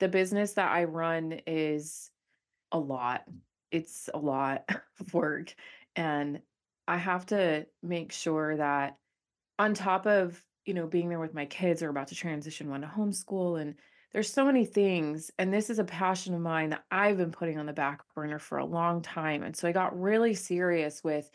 the 0.00 0.08
business 0.08 0.54
that 0.54 0.70
I 0.70 0.84
run 0.84 1.40
is 1.46 2.10
a 2.72 2.78
lot. 2.78 3.24
It's 3.70 4.10
a 4.12 4.18
lot 4.18 4.64
of 5.00 5.14
work. 5.14 5.54
And 5.96 6.40
I 6.86 6.98
have 6.98 7.26
to 7.26 7.66
make 7.82 8.12
sure 8.12 8.56
that 8.56 8.98
on 9.58 9.74
top 9.74 10.06
of, 10.06 10.42
you 10.66 10.74
know, 10.74 10.86
being 10.86 11.08
there 11.08 11.20
with 11.20 11.34
my 11.34 11.46
kids 11.46 11.82
are 11.82 11.88
about 11.88 12.08
to 12.08 12.14
transition 12.14 12.68
one 12.68 12.82
to 12.82 12.86
homeschool 12.86 13.60
and 13.60 13.76
there's 14.12 14.32
so 14.32 14.44
many 14.44 14.64
things 14.64 15.30
and 15.38 15.52
this 15.52 15.70
is 15.70 15.80
a 15.80 15.84
passion 15.84 16.34
of 16.34 16.40
mine 16.40 16.70
that 16.70 16.84
I've 16.90 17.16
been 17.16 17.32
putting 17.32 17.58
on 17.58 17.66
the 17.66 17.72
back 17.72 18.02
burner 18.14 18.38
for 18.38 18.58
a 18.58 18.64
long 18.64 19.02
time. 19.02 19.42
And 19.42 19.56
so 19.56 19.68
I 19.68 19.72
got 19.72 19.98
really 19.98 20.34
serious 20.34 21.02
with 21.02 21.30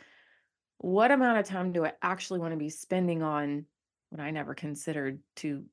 what 0.77 1.11
amount 1.11 1.39
of 1.39 1.45
time 1.45 1.73
do 1.73 1.85
I 1.85 1.93
actually 2.01 2.39
want 2.39 2.53
to 2.53 2.57
be 2.57 2.69
spending 2.69 3.21
on 3.21 3.65
what 4.11 4.21
I 4.21 4.31
never 4.31 4.53
considered 4.53 5.19
to 5.37 5.65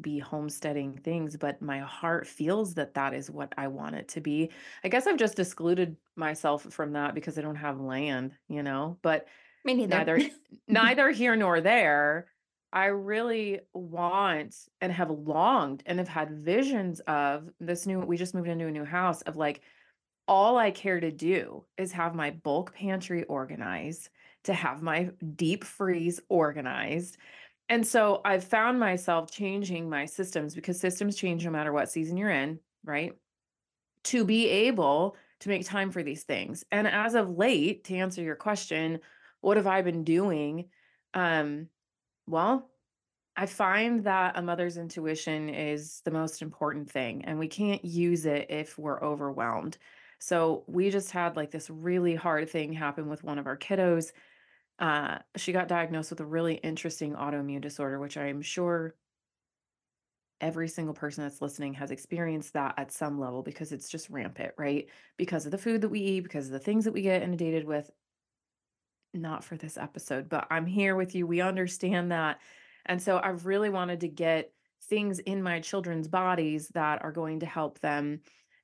be 0.00 0.18
homesteading 0.18 0.98
things, 0.98 1.36
but 1.36 1.60
my 1.60 1.80
heart 1.80 2.26
feels 2.26 2.74
that 2.74 2.94
that 2.94 3.14
is 3.14 3.30
what 3.30 3.52
I 3.56 3.68
want 3.68 3.96
it 3.96 4.08
to 4.08 4.20
be. 4.20 4.50
I 4.84 4.88
guess 4.88 5.06
I've 5.06 5.18
just 5.18 5.38
excluded 5.38 5.96
myself 6.16 6.62
from 6.62 6.92
that 6.92 7.14
because 7.14 7.38
I 7.38 7.42
don't 7.42 7.56
have 7.56 7.80
land, 7.80 8.32
you 8.48 8.62
know, 8.62 8.98
but 9.02 9.26
Me 9.64 9.74
neither. 9.74 10.18
neither 10.18 10.30
neither 10.68 11.10
here 11.10 11.36
nor 11.36 11.60
there. 11.60 12.28
I 12.72 12.86
really 12.86 13.60
want 13.74 14.56
and 14.80 14.90
have 14.90 15.10
longed 15.10 15.82
and 15.84 15.98
have 15.98 16.08
had 16.08 16.30
visions 16.42 17.00
of 17.00 17.50
this 17.60 17.86
new 17.86 18.00
we 18.00 18.16
just 18.16 18.34
moved 18.34 18.48
into 18.48 18.66
a 18.66 18.70
new 18.70 18.84
house 18.84 19.20
of 19.22 19.36
like 19.36 19.60
all 20.28 20.56
I 20.56 20.70
care 20.70 21.00
to 21.00 21.10
do 21.10 21.64
is 21.76 21.92
have 21.92 22.14
my 22.14 22.30
bulk 22.30 22.74
pantry 22.74 23.24
organized, 23.24 24.08
to 24.44 24.54
have 24.54 24.82
my 24.82 25.10
deep 25.36 25.64
freeze 25.64 26.20
organized. 26.28 27.18
And 27.72 27.86
so 27.86 28.20
I've 28.22 28.44
found 28.44 28.78
myself 28.78 29.30
changing 29.30 29.88
my 29.88 30.04
systems 30.04 30.54
because 30.54 30.78
systems 30.78 31.16
change 31.16 31.42
no 31.42 31.50
matter 31.50 31.72
what 31.72 31.90
season 31.90 32.18
you're 32.18 32.28
in, 32.28 32.60
right? 32.84 33.16
To 34.04 34.26
be 34.26 34.46
able 34.46 35.16
to 35.40 35.48
make 35.48 35.64
time 35.64 35.90
for 35.90 36.02
these 36.02 36.22
things. 36.22 36.66
And 36.70 36.86
as 36.86 37.14
of 37.14 37.38
late, 37.38 37.84
to 37.84 37.96
answer 37.96 38.20
your 38.20 38.36
question, 38.36 39.00
what 39.40 39.56
have 39.56 39.66
I 39.66 39.80
been 39.80 40.04
doing? 40.04 40.66
Um, 41.14 41.68
well, 42.26 42.68
I 43.38 43.46
find 43.46 44.04
that 44.04 44.36
a 44.36 44.42
mother's 44.42 44.76
intuition 44.76 45.48
is 45.48 46.02
the 46.04 46.10
most 46.10 46.42
important 46.42 46.90
thing, 46.90 47.24
and 47.24 47.38
we 47.38 47.48
can't 47.48 47.82
use 47.82 48.26
it 48.26 48.48
if 48.50 48.78
we're 48.78 49.02
overwhelmed. 49.02 49.78
So 50.18 50.64
we 50.66 50.90
just 50.90 51.10
had 51.10 51.36
like 51.36 51.50
this 51.50 51.70
really 51.70 52.16
hard 52.16 52.50
thing 52.50 52.74
happen 52.74 53.08
with 53.08 53.24
one 53.24 53.38
of 53.38 53.46
our 53.46 53.56
kiddos. 53.56 54.12
Uh, 54.78 55.18
she 55.36 55.52
got 55.52 55.68
diagnosed 55.68 56.10
with 56.10 56.20
a 56.20 56.26
really 56.26 56.54
interesting 56.54 57.14
autoimmune 57.14 57.60
disorder, 57.60 57.98
which 57.98 58.16
I 58.16 58.26
am 58.26 58.42
sure 58.42 58.94
every 60.40 60.68
single 60.68 60.94
person 60.94 61.22
that's 61.22 61.40
listening 61.40 61.74
has 61.74 61.92
experienced 61.92 62.54
that 62.54 62.74
at 62.76 62.90
some 62.90 63.20
level 63.20 63.42
because 63.42 63.70
it's 63.70 63.88
just 63.88 64.10
rampant, 64.10 64.52
right? 64.58 64.88
Because 65.16 65.46
of 65.46 65.52
the 65.52 65.58
food 65.58 65.82
that 65.82 65.88
we 65.88 66.00
eat, 66.00 66.24
because 66.24 66.46
of 66.46 66.52
the 66.52 66.58
things 66.58 66.84
that 66.84 66.92
we 66.92 67.02
get 67.02 67.22
inundated 67.22 67.64
with. 67.64 67.88
Not 69.14 69.44
for 69.44 69.56
this 69.56 69.76
episode, 69.76 70.28
but 70.28 70.48
I'm 70.50 70.66
here 70.66 70.96
with 70.96 71.14
you. 71.14 71.26
We 71.26 71.42
understand 71.42 72.10
that 72.10 72.40
and 72.86 73.00
so 73.00 73.20
I've 73.22 73.46
really 73.46 73.70
wanted 73.70 74.00
to 74.00 74.08
get 74.08 74.52
things 74.84 75.18
in 75.20 75.42
my 75.42 75.60
children's 75.60 76.08
bodies 76.08 76.68
that 76.74 77.02
are 77.02 77.12
going 77.12 77.40
to 77.40 77.46
help 77.46 77.78
them 77.80 78.20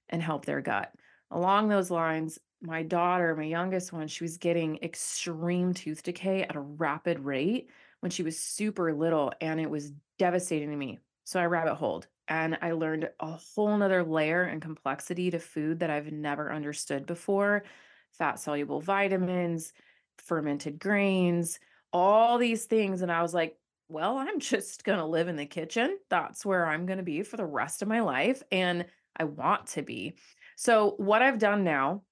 and 0.08 0.22
help 0.22 0.44
their 0.44 0.60
gut. 0.60 0.92
Along 1.30 1.68
those 1.68 1.90
lines, 1.90 2.38
my 2.60 2.82
daughter, 2.82 3.34
my 3.36 3.44
youngest 3.44 3.92
one, 3.92 4.08
she 4.08 4.24
was 4.24 4.36
getting 4.36 4.78
extreme 4.82 5.74
tooth 5.74 6.02
decay 6.02 6.42
at 6.42 6.56
a 6.56 6.60
rapid 6.60 7.20
rate 7.20 7.70
when 8.00 8.10
she 8.10 8.22
was 8.22 8.38
super 8.38 8.92
little, 8.92 9.32
and 9.40 9.60
it 9.60 9.70
was 9.70 9.92
devastating 10.18 10.70
to 10.70 10.76
me. 10.76 10.98
So 11.24 11.40
I 11.40 11.46
rabbit 11.46 11.74
holed 11.74 12.06
and 12.28 12.58
I 12.62 12.72
learned 12.72 13.10
a 13.20 13.32
whole 13.32 13.76
nother 13.76 14.02
layer 14.02 14.42
and 14.44 14.62
complexity 14.62 15.30
to 15.30 15.38
food 15.38 15.80
that 15.80 15.90
I've 15.90 16.12
never 16.12 16.52
understood 16.52 17.06
before 17.06 17.64
fat 18.12 18.40
soluble 18.40 18.80
vitamins, 18.80 19.72
fermented 20.18 20.78
grains, 20.78 21.58
all 21.92 22.38
these 22.38 22.64
things. 22.64 23.02
And 23.02 23.12
I 23.12 23.22
was 23.22 23.34
like, 23.34 23.56
well, 23.88 24.18
I'm 24.18 24.40
just 24.40 24.84
going 24.84 24.98
to 24.98 25.04
live 25.04 25.28
in 25.28 25.36
the 25.36 25.46
kitchen. 25.46 25.98
That's 26.10 26.44
where 26.44 26.66
I'm 26.66 26.86
going 26.86 26.98
to 26.98 27.04
be 27.04 27.22
for 27.22 27.36
the 27.36 27.46
rest 27.46 27.82
of 27.82 27.88
my 27.88 28.00
life. 28.00 28.42
And 28.50 28.86
I 29.16 29.24
want 29.24 29.68
to 29.68 29.82
be. 29.82 30.14
So, 30.56 30.94
what 30.96 31.22
I've 31.22 31.38
done 31.38 31.64
now, 31.64 32.02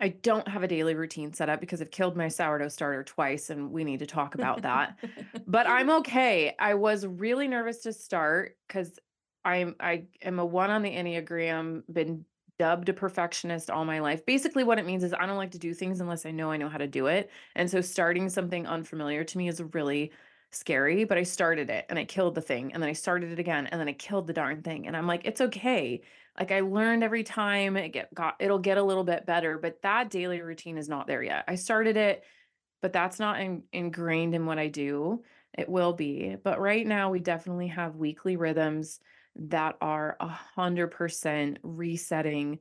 I 0.00 0.08
don't 0.08 0.46
have 0.46 0.62
a 0.62 0.68
daily 0.68 0.94
routine 0.94 1.32
set 1.32 1.48
up 1.48 1.60
because 1.60 1.80
I've 1.80 1.90
killed 1.90 2.16
my 2.16 2.28
sourdough 2.28 2.68
starter 2.68 3.02
twice 3.02 3.50
and 3.50 3.72
we 3.72 3.84
need 3.84 3.98
to 3.98 4.06
talk 4.06 4.34
about 4.34 4.62
that. 4.62 4.98
but 5.46 5.68
I'm 5.68 5.90
okay. 5.90 6.54
I 6.58 6.74
was 6.74 7.06
really 7.06 7.48
nervous 7.48 7.78
to 7.78 7.92
start 7.92 8.56
cuz 8.68 8.98
I'm 9.44 9.74
I 9.80 10.04
am 10.22 10.38
a 10.38 10.46
1 10.46 10.70
on 10.70 10.82
the 10.82 10.90
Enneagram, 10.90 11.82
been 11.92 12.24
dubbed 12.58 12.88
a 12.88 12.92
perfectionist 12.92 13.70
all 13.70 13.84
my 13.84 14.00
life. 14.00 14.26
Basically 14.26 14.64
what 14.64 14.78
it 14.78 14.86
means 14.86 15.04
is 15.04 15.14
I 15.14 15.26
don't 15.26 15.36
like 15.36 15.52
to 15.52 15.58
do 15.58 15.72
things 15.74 16.00
unless 16.00 16.26
I 16.26 16.32
know 16.32 16.50
I 16.50 16.56
know 16.56 16.68
how 16.68 16.78
to 16.78 16.86
do 16.86 17.06
it. 17.06 17.30
And 17.54 17.70
so 17.70 17.80
starting 17.80 18.28
something 18.28 18.66
unfamiliar 18.66 19.24
to 19.24 19.38
me 19.38 19.48
is 19.48 19.62
really 19.72 20.12
scary, 20.50 21.04
but 21.04 21.18
I 21.18 21.22
started 21.22 21.70
it 21.70 21.86
and 21.88 21.98
I 21.98 22.04
killed 22.04 22.34
the 22.34 22.40
thing. 22.40 22.72
And 22.72 22.82
then 22.82 22.90
I 22.90 22.94
started 22.94 23.32
it 23.32 23.38
again 23.38 23.66
and 23.68 23.80
then 23.80 23.88
I 23.88 23.92
killed 23.92 24.26
the 24.26 24.32
darn 24.32 24.62
thing. 24.62 24.86
And 24.86 24.96
I'm 24.96 25.06
like, 25.06 25.24
it's 25.24 25.40
okay. 25.40 26.02
Like 26.38 26.52
I 26.52 26.60
learned 26.60 27.02
every 27.02 27.24
time 27.24 27.76
it 27.76 27.88
get 27.90 28.14
got 28.14 28.36
it'll 28.38 28.58
get 28.58 28.78
a 28.78 28.82
little 28.82 29.04
bit 29.04 29.26
better, 29.26 29.58
but 29.58 29.82
that 29.82 30.10
daily 30.10 30.40
routine 30.40 30.78
is 30.78 30.88
not 30.88 31.06
there 31.06 31.22
yet. 31.22 31.44
I 31.48 31.56
started 31.56 31.96
it, 31.96 32.22
but 32.80 32.92
that's 32.92 33.18
not 33.18 33.40
in, 33.40 33.64
ingrained 33.72 34.34
in 34.34 34.46
what 34.46 34.58
I 34.58 34.68
do. 34.68 35.24
It 35.56 35.68
will 35.68 35.92
be. 35.92 36.36
But 36.42 36.60
right 36.60 36.86
now 36.86 37.10
we 37.10 37.18
definitely 37.18 37.68
have 37.68 37.96
weekly 37.96 38.36
rhythms 38.36 39.00
that 39.36 39.76
are 39.80 40.16
a 40.20 40.28
hundred 40.28 40.88
percent 40.88 41.58
resetting 41.62 42.60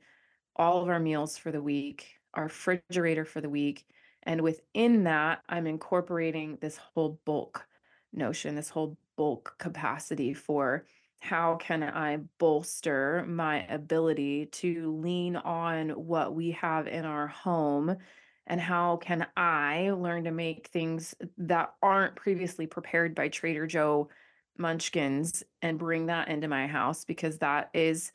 all 0.56 0.82
of 0.82 0.90
our 0.90 1.00
meals 1.00 1.38
for 1.38 1.52
the 1.52 1.62
week, 1.62 2.08
our 2.34 2.46
refrigerator 2.46 3.26
for 3.26 3.42
the 3.42 3.50
week. 3.50 3.86
And 4.24 4.42
within 4.42 5.04
that, 5.04 5.44
I'm 5.48 5.68
incorporating 5.68 6.58
this 6.60 6.78
whole 6.78 7.20
bulk 7.26 7.68
notion, 8.12 8.56
this 8.56 8.70
whole 8.70 8.98
bulk 9.16 9.56
capacity 9.60 10.34
for 10.34 10.86
how 11.20 11.56
can 11.56 11.84
I 11.84 12.18
bolster 12.38 13.26
my 13.28 13.66
ability 13.68 14.48
to 14.48 14.96
lean 14.98 15.36
on 15.36 15.90
what 15.90 16.36
we 16.36 16.52
have 16.52 16.88
in 16.88 17.06
our 17.06 17.28
home? 17.28 17.98
And 18.46 18.62
how 18.62 18.98
can 18.98 19.28
I 19.36 19.92
learn 19.92 20.24
to 20.26 20.32
make 20.32 20.68
things 20.68 21.16
that 21.38 21.74
aren't 21.82 22.16
previously 22.16 22.68
prepared 22.68 23.14
by 23.16 23.28
Trader 23.28 23.68
Joe 23.68 24.10
munchkins 24.58 25.44
and 25.62 25.78
bring 25.78 26.06
that 26.06 26.30
into 26.30 26.48
my 26.48 26.68
house? 26.68 27.04
Because 27.04 27.40
that 27.40 27.70
is 27.74 28.12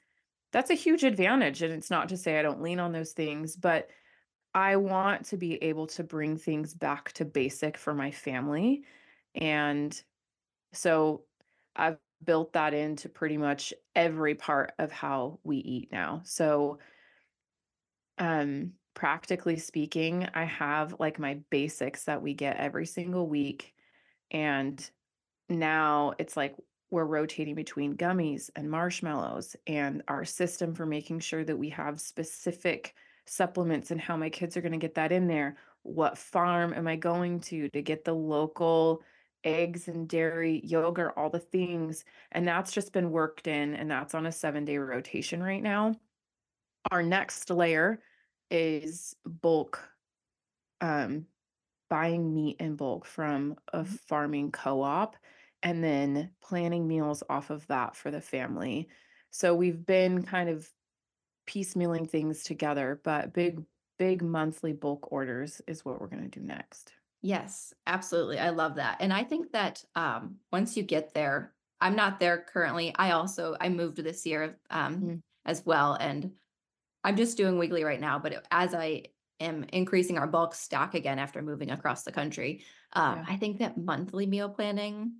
that's 0.52 0.70
a 0.70 0.74
huge 0.74 1.02
advantage 1.04 1.62
and 1.62 1.72
it's 1.72 1.90
not 1.90 2.08
to 2.10 2.16
say 2.16 2.38
I 2.38 2.42
don't 2.42 2.62
lean 2.62 2.78
on 2.78 2.92
those 2.92 3.12
things 3.12 3.56
but 3.56 3.88
I 4.54 4.76
want 4.76 5.26
to 5.26 5.36
be 5.36 5.62
able 5.62 5.86
to 5.88 6.04
bring 6.04 6.36
things 6.36 6.74
back 6.74 7.12
to 7.12 7.24
basic 7.24 7.78
for 7.78 7.94
my 7.94 8.10
family. 8.10 8.84
And 9.34 10.00
so 10.72 11.22
I've 11.76 11.98
built 12.24 12.52
that 12.54 12.74
into 12.74 13.08
pretty 13.08 13.36
much 13.36 13.72
every 13.94 14.34
part 14.34 14.72
of 14.78 14.92
how 14.92 15.38
we 15.44 15.56
eat 15.58 15.90
now. 15.92 16.22
So 16.24 16.78
um 18.18 18.72
practically 18.94 19.56
speaking, 19.56 20.28
I 20.34 20.44
have 20.44 20.96
like 20.98 21.18
my 21.18 21.40
basics 21.50 22.04
that 22.04 22.20
we 22.20 22.34
get 22.34 22.58
every 22.58 22.86
single 22.86 23.26
week 23.26 23.74
and 24.30 24.90
now 25.48 26.14
it's 26.18 26.36
like 26.36 26.54
we're 26.90 27.04
rotating 27.04 27.54
between 27.54 27.96
gummies 27.96 28.50
and 28.54 28.70
marshmallows 28.70 29.56
and 29.66 30.02
our 30.08 30.26
system 30.26 30.74
for 30.74 30.84
making 30.84 31.20
sure 31.20 31.42
that 31.42 31.56
we 31.56 31.70
have 31.70 32.00
specific 32.00 32.94
supplements 33.26 33.90
and 33.90 34.00
how 34.00 34.16
my 34.16 34.28
kids 34.28 34.56
are 34.56 34.60
going 34.60 34.72
to 34.72 34.78
get 34.78 34.94
that 34.94 35.10
in 35.10 35.26
there. 35.26 35.56
What 35.84 36.18
farm 36.18 36.74
am 36.74 36.86
I 36.86 36.96
going 36.96 37.40
to 37.40 37.68
to 37.70 37.82
get 37.82 38.04
the 38.04 38.12
local 38.12 39.02
eggs 39.44 39.88
and 39.88 40.08
dairy, 40.08 40.60
yogurt, 40.64 41.14
all 41.16 41.30
the 41.30 41.38
things. 41.38 42.04
And 42.32 42.46
that's 42.46 42.72
just 42.72 42.92
been 42.92 43.10
worked 43.10 43.46
in, 43.46 43.74
and 43.74 43.90
that's 43.90 44.14
on 44.14 44.26
a 44.26 44.32
seven 44.32 44.64
day 44.64 44.78
rotation 44.78 45.42
right 45.42 45.62
now. 45.62 45.94
Our 46.90 47.02
next 47.02 47.50
layer 47.50 48.00
is 48.50 49.14
bulk, 49.24 49.80
um, 50.80 51.26
buying 51.88 52.34
meat 52.34 52.56
in 52.60 52.76
bulk 52.76 53.06
from 53.06 53.56
a 53.72 53.80
mm-hmm. 53.80 53.94
farming 54.08 54.52
co 54.52 54.82
op 54.82 55.16
and 55.62 55.82
then 55.82 56.30
planning 56.42 56.88
meals 56.88 57.22
off 57.28 57.50
of 57.50 57.66
that 57.68 57.96
for 57.96 58.10
the 58.10 58.20
family. 58.20 58.88
So 59.30 59.54
we've 59.54 59.86
been 59.86 60.22
kind 60.22 60.48
of 60.48 60.68
piecemealing 61.46 62.08
things 62.08 62.42
together, 62.42 63.00
but 63.04 63.32
big, 63.32 63.62
big 63.98 64.22
monthly 64.22 64.72
bulk 64.72 65.12
orders 65.12 65.62
is 65.66 65.84
what 65.84 66.00
we're 66.00 66.08
going 66.08 66.28
to 66.28 66.40
do 66.40 66.44
next. 66.44 66.92
Yes, 67.22 67.72
absolutely. 67.86 68.38
I 68.38 68.50
love 68.50 68.74
that. 68.76 68.96
And 69.00 69.12
I 69.12 69.22
think 69.22 69.52
that 69.52 69.84
um, 69.94 70.36
once 70.52 70.76
you 70.76 70.82
get 70.82 71.14
there, 71.14 71.52
I'm 71.80 71.96
not 71.96 72.20
there 72.20 72.44
currently. 72.52 72.92
I 72.96 73.12
also 73.12 73.56
I 73.60 73.68
moved 73.68 73.98
this 73.98 74.26
year 74.26 74.58
um, 74.70 74.96
mm-hmm. 74.96 75.14
as 75.46 75.64
well, 75.64 75.94
and 75.94 76.32
I'm 77.04 77.16
just 77.16 77.36
doing 77.36 77.58
weekly 77.58 77.84
right 77.84 78.00
now. 78.00 78.18
But 78.18 78.44
as 78.50 78.74
I 78.74 79.04
am 79.40 79.64
increasing 79.72 80.18
our 80.18 80.26
bulk 80.26 80.54
stock 80.54 80.94
again 80.94 81.18
after 81.18 81.42
moving 81.42 81.70
across 81.70 82.02
the 82.02 82.12
country, 82.12 82.64
uh, 82.92 83.16
yeah. 83.16 83.24
I 83.28 83.36
think 83.36 83.58
that 83.58 83.78
monthly 83.78 84.26
meal 84.26 84.48
planning 84.48 85.14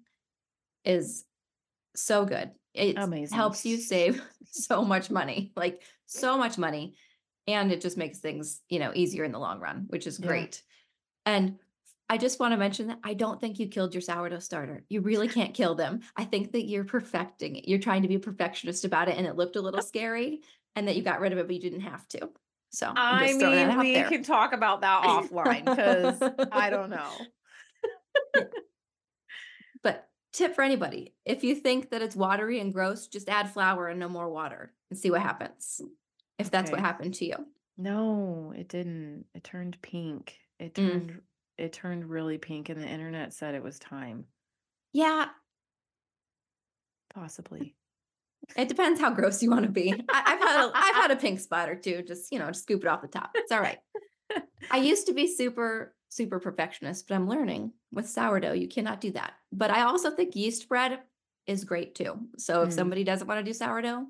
is 0.84 1.24
so 1.94 2.24
good. 2.24 2.50
It 2.74 2.96
Amazing. 2.96 3.36
helps 3.36 3.64
you 3.64 3.76
save 3.76 4.22
so 4.50 4.84
much 4.84 5.10
money, 5.10 5.52
like 5.56 5.82
so 6.06 6.38
much 6.38 6.58
money, 6.58 6.96
and 7.46 7.70
it 7.70 7.80
just 7.80 7.96
makes 7.96 8.18
things 8.18 8.60
you 8.68 8.80
know 8.80 8.92
easier 8.94 9.24
in 9.24 9.32
the 9.32 9.38
long 9.38 9.60
run, 9.60 9.86
which 9.88 10.06
is 10.06 10.18
great. 10.18 10.62
Yeah. 11.26 11.34
And 11.34 11.58
I 12.12 12.18
just 12.18 12.38
want 12.38 12.52
to 12.52 12.58
mention 12.58 12.88
that 12.88 12.98
I 13.02 13.14
don't 13.14 13.40
think 13.40 13.58
you 13.58 13.68
killed 13.68 13.94
your 13.94 14.02
sourdough 14.02 14.40
starter. 14.40 14.84
You 14.90 15.00
really 15.00 15.28
can't 15.28 15.54
kill 15.54 15.74
them. 15.74 16.00
I 16.14 16.24
think 16.24 16.52
that 16.52 16.66
you're 16.66 16.84
perfecting 16.84 17.56
it. 17.56 17.66
You're 17.66 17.78
trying 17.78 18.02
to 18.02 18.08
be 18.08 18.16
a 18.16 18.20
perfectionist 18.20 18.84
about 18.84 19.08
it 19.08 19.16
and 19.16 19.26
it 19.26 19.34
looked 19.34 19.56
a 19.56 19.62
little 19.62 19.80
scary 19.80 20.42
and 20.76 20.86
that 20.86 20.94
you 20.94 21.02
got 21.02 21.20
rid 21.20 21.32
of 21.32 21.38
it, 21.38 21.46
but 21.46 21.54
you 21.54 21.62
didn't 21.62 21.80
have 21.80 22.06
to. 22.08 22.28
So 22.70 22.92
i 22.94 23.32
mean, 23.32 23.78
we 23.78 23.94
there. 23.94 24.10
can 24.10 24.22
talk 24.22 24.52
about 24.52 24.82
that 24.82 25.04
offline 25.04 25.64
because 25.64 26.20
I 26.52 26.68
don't 26.68 26.90
know. 28.34 28.46
but 29.82 30.06
tip 30.34 30.54
for 30.54 30.60
anybody 30.60 31.14
if 31.24 31.44
you 31.44 31.54
think 31.54 31.92
that 31.92 32.02
it's 32.02 32.14
watery 32.14 32.60
and 32.60 32.74
gross, 32.74 33.06
just 33.06 33.30
add 33.30 33.48
flour 33.48 33.88
and 33.88 33.98
no 33.98 34.10
more 34.10 34.28
water 34.28 34.70
and 34.90 34.98
see 34.98 35.10
what 35.10 35.22
happens. 35.22 35.80
If 36.38 36.50
that's 36.50 36.70
okay. 36.70 36.76
what 36.76 36.84
happened 36.84 37.14
to 37.14 37.24
you. 37.24 37.36
No, 37.78 38.52
it 38.54 38.68
didn't. 38.68 39.24
It 39.34 39.44
turned 39.44 39.80
pink. 39.80 40.36
It 40.58 40.74
mm. 40.74 40.90
turned 40.90 41.10
mm 41.12 41.20
it 41.58 41.72
turned 41.72 42.08
really 42.08 42.38
pink 42.38 42.68
and 42.68 42.80
the 42.80 42.86
internet 42.88 43.32
said 43.32 43.54
it 43.54 43.62
was 43.62 43.78
time. 43.78 44.24
Yeah. 44.92 45.28
Possibly. 47.14 47.74
It 48.56 48.68
depends 48.68 49.00
how 49.00 49.10
gross 49.10 49.42
you 49.42 49.50
want 49.50 49.64
to 49.64 49.70
be. 49.70 49.92
I, 49.92 50.22
I've 50.26 50.40
had 50.40 50.64
a, 50.66 50.72
I've 50.74 50.94
had 50.94 51.10
a 51.10 51.16
pink 51.20 51.40
spot 51.40 51.68
or 51.68 51.76
two. 51.76 52.02
Just 52.02 52.32
you 52.32 52.38
know, 52.38 52.48
just 52.48 52.62
scoop 52.62 52.82
it 52.82 52.88
off 52.88 53.02
the 53.02 53.08
top. 53.08 53.30
It's 53.34 53.52
all 53.52 53.60
right. 53.60 53.78
I 54.70 54.78
used 54.78 55.06
to 55.06 55.12
be 55.12 55.26
super 55.26 55.94
super 56.08 56.38
perfectionist, 56.38 57.08
but 57.08 57.14
I'm 57.14 57.28
learning 57.28 57.72
with 57.90 58.08
sourdough 58.08 58.52
you 58.52 58.68
cannot 58.68 59.00
do 59.00 59.12
that. 59.12 59.32
But 59.50 59.70
I 59.70 59.82
also 59.82 60.10
think 60.10 60.36
yeast 60.36 60.68
bread 60.68 61.00
is 61.46 61.64
great 61.64 61.94
too. 61.94 62.28
So 62.36 62.62
if 62.62 62.70
Mm. 62.70 62.72
somebody 62.74 63.04
doesn't 63.04 63.26
want 63.26 63.38
to 63.40 63.44
do 63.44 63.54
sourdough, 63.54 64.06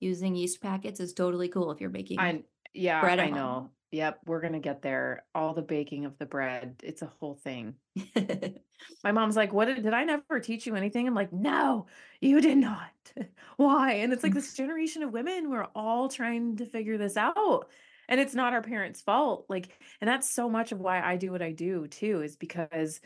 using 0.00 0.34
yeast 0.34 0.62
packets 0.62 1.00
is 1.00 1.12
totally 1.12 1.48
cool 1.48 1.70
if 1.70 1.80
you're 1.80 1.90
making 1.90 2.18
I 2.18 2.44
yeah, 2.72 3.00
bread 3.00 3.18
I 3.18 3.30
know. 3.30 3.70
Yep, 3.90 4.20
we're 4.26 4.40
gonna 4.42 4.60
get 4.60 4.82
there. 4.82 5.26
All 5.34 5.54
the 5.54 5.62
baking 5.62 6.04
of 6.04 6.18
the 6.18 6.26
bread, 6.26 6.80
it's 6.84 7.00
a 7.00 7.06
whole 7.06 7.34
thing. 7.34 7.76
My 9.04 9.12
mom's 9.12 9.34
like, 9.36 9.52
"What 9.52 9.64
did, 9.64 9.82
did 9.82 9.94
I 9.94 10.04
never 10.04 10.40
teach 10.40 10.66
you 10.66 10.74
anything?" 10.76 11.06
I'm 11.08 11.14
like, 11.14 11.32
"No, 11.32 11.86
you 12.20 12.40
did 12.42 12.58
not. 12.58 12.92
Why?" 13.56 13.94
And 13.94 14.12
it's 14.12 14.22
like 14.22 14.34
this 14.34 14.52
generation 14.54 15.02
of 15.02 15.12
women, 15.12 15.48
we're 15.50 15.68
all 15.74 16.08
trying 16.08 16.56
to 16.56 16.66
figure 16.66 16.98
this 16.98 17.16
out. 17.16 17.70
And 18.10 18.20
it's 18.20 18.34
not 18.34 18.52
our 18.52 18.62
parents' 18.62 19.00
fault. 19.02 19.46
Like, 19.48 19.82
and 20.00 20.08
that's 20.08 20.30
so 20.30 20.48
much 20.50 20.70
of 20.72 20.80
why 20.80 21.00
I 21.02 21.16
do 21.16 21.30
what 21.32 21.42
I 21.42 21.52
do 21.52 21.86
too, 21.88 22.20
is 22.22 22.36
because 22.36 23.00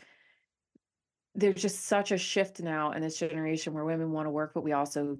there's 1.35 1.61
just 1.61 1.81
such 1.85 2.11
a 2.11 2.17
shift 2.17 2.61
now 2.61 2.91
in 2.91 3.01
this 3.01 3.17
generation 3.17 3.73
where 3.73 3.85
women 3.85 4.11
want 4.11 4.27
to 4.27 4.31
work, 4.31 4.53
but 4.53 4.63
we 4.63 4.71
also 4.71 5.17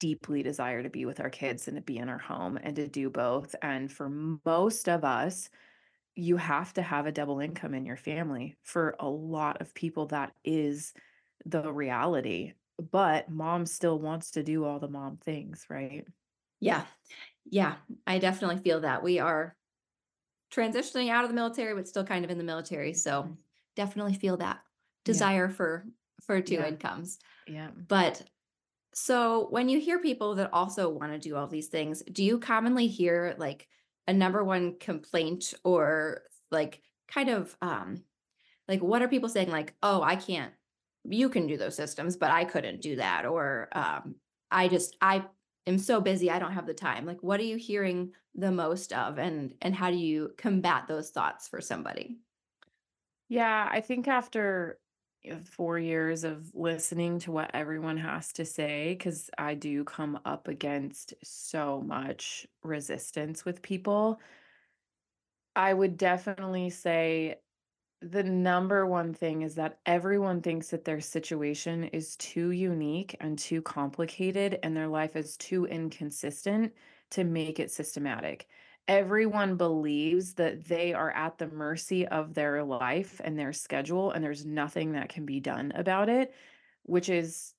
deeply 0.00 0.42
desire 0.42 0.82
to 0.82 0.90
be 0.90 1.06
with 1.06 1.20
our 1.20 1.30
kids 1.30 1.68
and 1.68 1.76
to 1.76 1.82
be 1.82 1.98
in 1.98 2.08
our 2.08 2.18
home 2.18 2.58
and 2.62 2.76
to 2.76 2.88
do 2.88 3.10
both. 3.10 3.54
And 3.62 3.90
for 3.92 4.08
most 4.44 4.88
of 4.88 5.04
us, 5.04 5.48
you 6.16 6.36
have 6.38 6.72
to 6.74 6.82
have 6.82 7.06
a 7.06 7.12
double 7.12 7.40
income 7.40 7.74
in 7.74 7.86
your 7.86 7.96
family. 7.96 8.56
For 8.62 8.96
a 9.00 9.08
lot 9.08 9.60
of 9.60 9.74
people, 9.74 10.06
that 10.08 10.34
is 10.44 10.94
the 11.46 11.72
reality. 11.72 12.54
But 12.78 13.30
mom 13.30 13.66
still 13.66 14.00
wants 14.00 14.32
to 14.32 14.42
do 14.42 14.64
all 14.64 14.80
the 14.80 14.88
mom 14.88 15.18
things, 15.18 15.66
right? 15.70 16.06
yeah. 16.60 16.86
Yeah, 17.50 17.78
I 18.06 18.18
definitely 18.18 18.58
feel 18.62 18.80
that. 18.80 19.02
We 19.02 19.18
are 19.20 19.56
transitioning 20.52 21.10
out 21.10 21.24
of 21.24 21.30
the 21.30 21.36
military 21.36 21.74
but 21.74 21.88
still 21.88 22.04
kind 22.04 22.24
of 22.24 22.30
in 22.32 22.38
the 22.38 22.44
military. 22.44 22.94
So 22.94 23.22
Mhm. 23.22 23.38
definitely 23.76 24.14
feel 24.14 24.38
that 24.38 24.64
Yeah. 25.06 25.14
desire 25.14 25.48
for 25.48 25.86
for 26.22 26.40
two 26.40 26.56
Yeah. 26.56 26.68
incomes. 26.68 27.18
Yeah. 27.46 27.70
But 27.76 28.22
so 28.94 29.48
when 29.50 29.68
you 29.68 29.80
hear 29.80 30.00
people 30.00 30.36
that 30.36 30.52
also 30.52 30.88
want 30.88 31.12
to 31.12 31.18
do 31.18 31.36
all 31.36 31.46
these 31.46 31.68
things, 31.68 32.02
do 32.12 32.24
you 32.24 32.38
commonly 32.40 32.88
hear 32.88 33.34
like 33.38 33.68
a 34.08 34.12
number 34.12 34.44
one 34.44 34.78
complaint 34.78 35.54
or 35.64 36.22
like 36.50 36.82
kind 37.08 37.28
of 37.30 37.56
um 37.62 38.04
like 38.68 38.82
what 38.82 39.02
are 39.02 39.08
people 39.08 39.28
saying 39.28 39.50
like, 39.50 39.74
"Oh, 39.82 40.02
I 40.02 40.16
can't 40.16 40.54
you 41.04 41.28
can 41.28 41.46
do 41.46 41.56
those 41.56 41.76
systems, 41.76 42.16
but 42.16 42.30
I 42.30 42.44
couldn't 42.44 42.82
do 42.82 42.96
that," 42.96 43.26
or 43.26 43.68
um 43.72 44.16
I 44.50 44.68
just 44.68 44.96
I 45.00 45.26
am 45.66 45.78
so 45.78 46.00
busy, 46.00 46.30
I 46.30 46.38
don't 46.38 46.52
have 46.52 46.66
the 46.66 46.74
time. 46.74 47.06
Like 47.06 47.22
what 47.22 47.40
are 47.40 47.44
you 47.44 47.56
hearing 47.56 48.14
the 48.34 48.52
most 48.52 48.92
of 48.92 49.18
and 49.18 49.54
and 49.62 49.74
how 49.74 49.90
do 49.90 49.96
you 49.96 50.34
combat 50.38 50.86
those 50.88 51.10
thoughts 51.10 51.48
for 51.48 51.60
somebody? 51.60 52.18
Yeah, 53.28 53.68
I 53.70 53.80
think 53.80 54.06
after 54.08 54.78
four 55.44 55.78
years 55.78 56.24
of 56.24 56.54
listening 56.54 57.18
to 57.20 57.32
what 57.32 57.50
everyone 57.54 57.96
has 57.98 58.32
to 58.34 58.44
say, 58.44 58.94
because 58.94 59.30
I 59.38 59.54
do 59.54 59.84
come 59.84 60.18
up 60.24 60.48
against 60.48 61.14
so 61.22 61.80
much 61.80 62.46
resistance 62.62 63.44
with 63.44 63.62
people, 63.62 64.20
I 65.54 65.72
would 65.72 65.96
definitely 65.96 66.70
say 66.70 67.36
the 68.02 68.22
number 68.22 68.86
one 68.86 69.14
thing 69.14 69.42
is 69.42 69.54
that 69.54 69.78
everyone 69.86 70.42
thinks 70.42 70.68
that 70.68 70.84
their 70.84 71.00
situation 71.00 71.84
is 71.84 72.16
too 72.16 72.50
unique 72.50 73.16
and 73.20 73.38
too 73.38 73.62
complicated, 73.62 74.58
and 74.62 74.76
their 74.76 74.88
life 74.88 75.16
is 75.16 75.36
too 75.38 75.66
inconsistent 75.66 76.74
to 77.10 77.24
make 77.24 77.58
it 77.58 77.70
systematic. 77.70 78.48
Everyone 78.88 79.56
believes 79.56 80.34
that 80.34 80.64
they 80.64 80.94
are 80.94 81.10
at 81.10 81.38
the 81.38 81.48
mercy 81.48 82.06
of 82.06 82.34
their 82.34 82.62
life 82.62 83.20
and 83.24 83.38
their 83.38 83.52
schedule, 83.52 84.12
and 84.12 84.22
there's 84.22 84.46
nothing 84.46 84.92
that 84.92 85.08
can 85.08 85.26
be 85.26 85.40
done 85.40 85.72
about 85.74 86.08
it, 86.08 86.34
which 86.84 87.08
is 87.08 87.54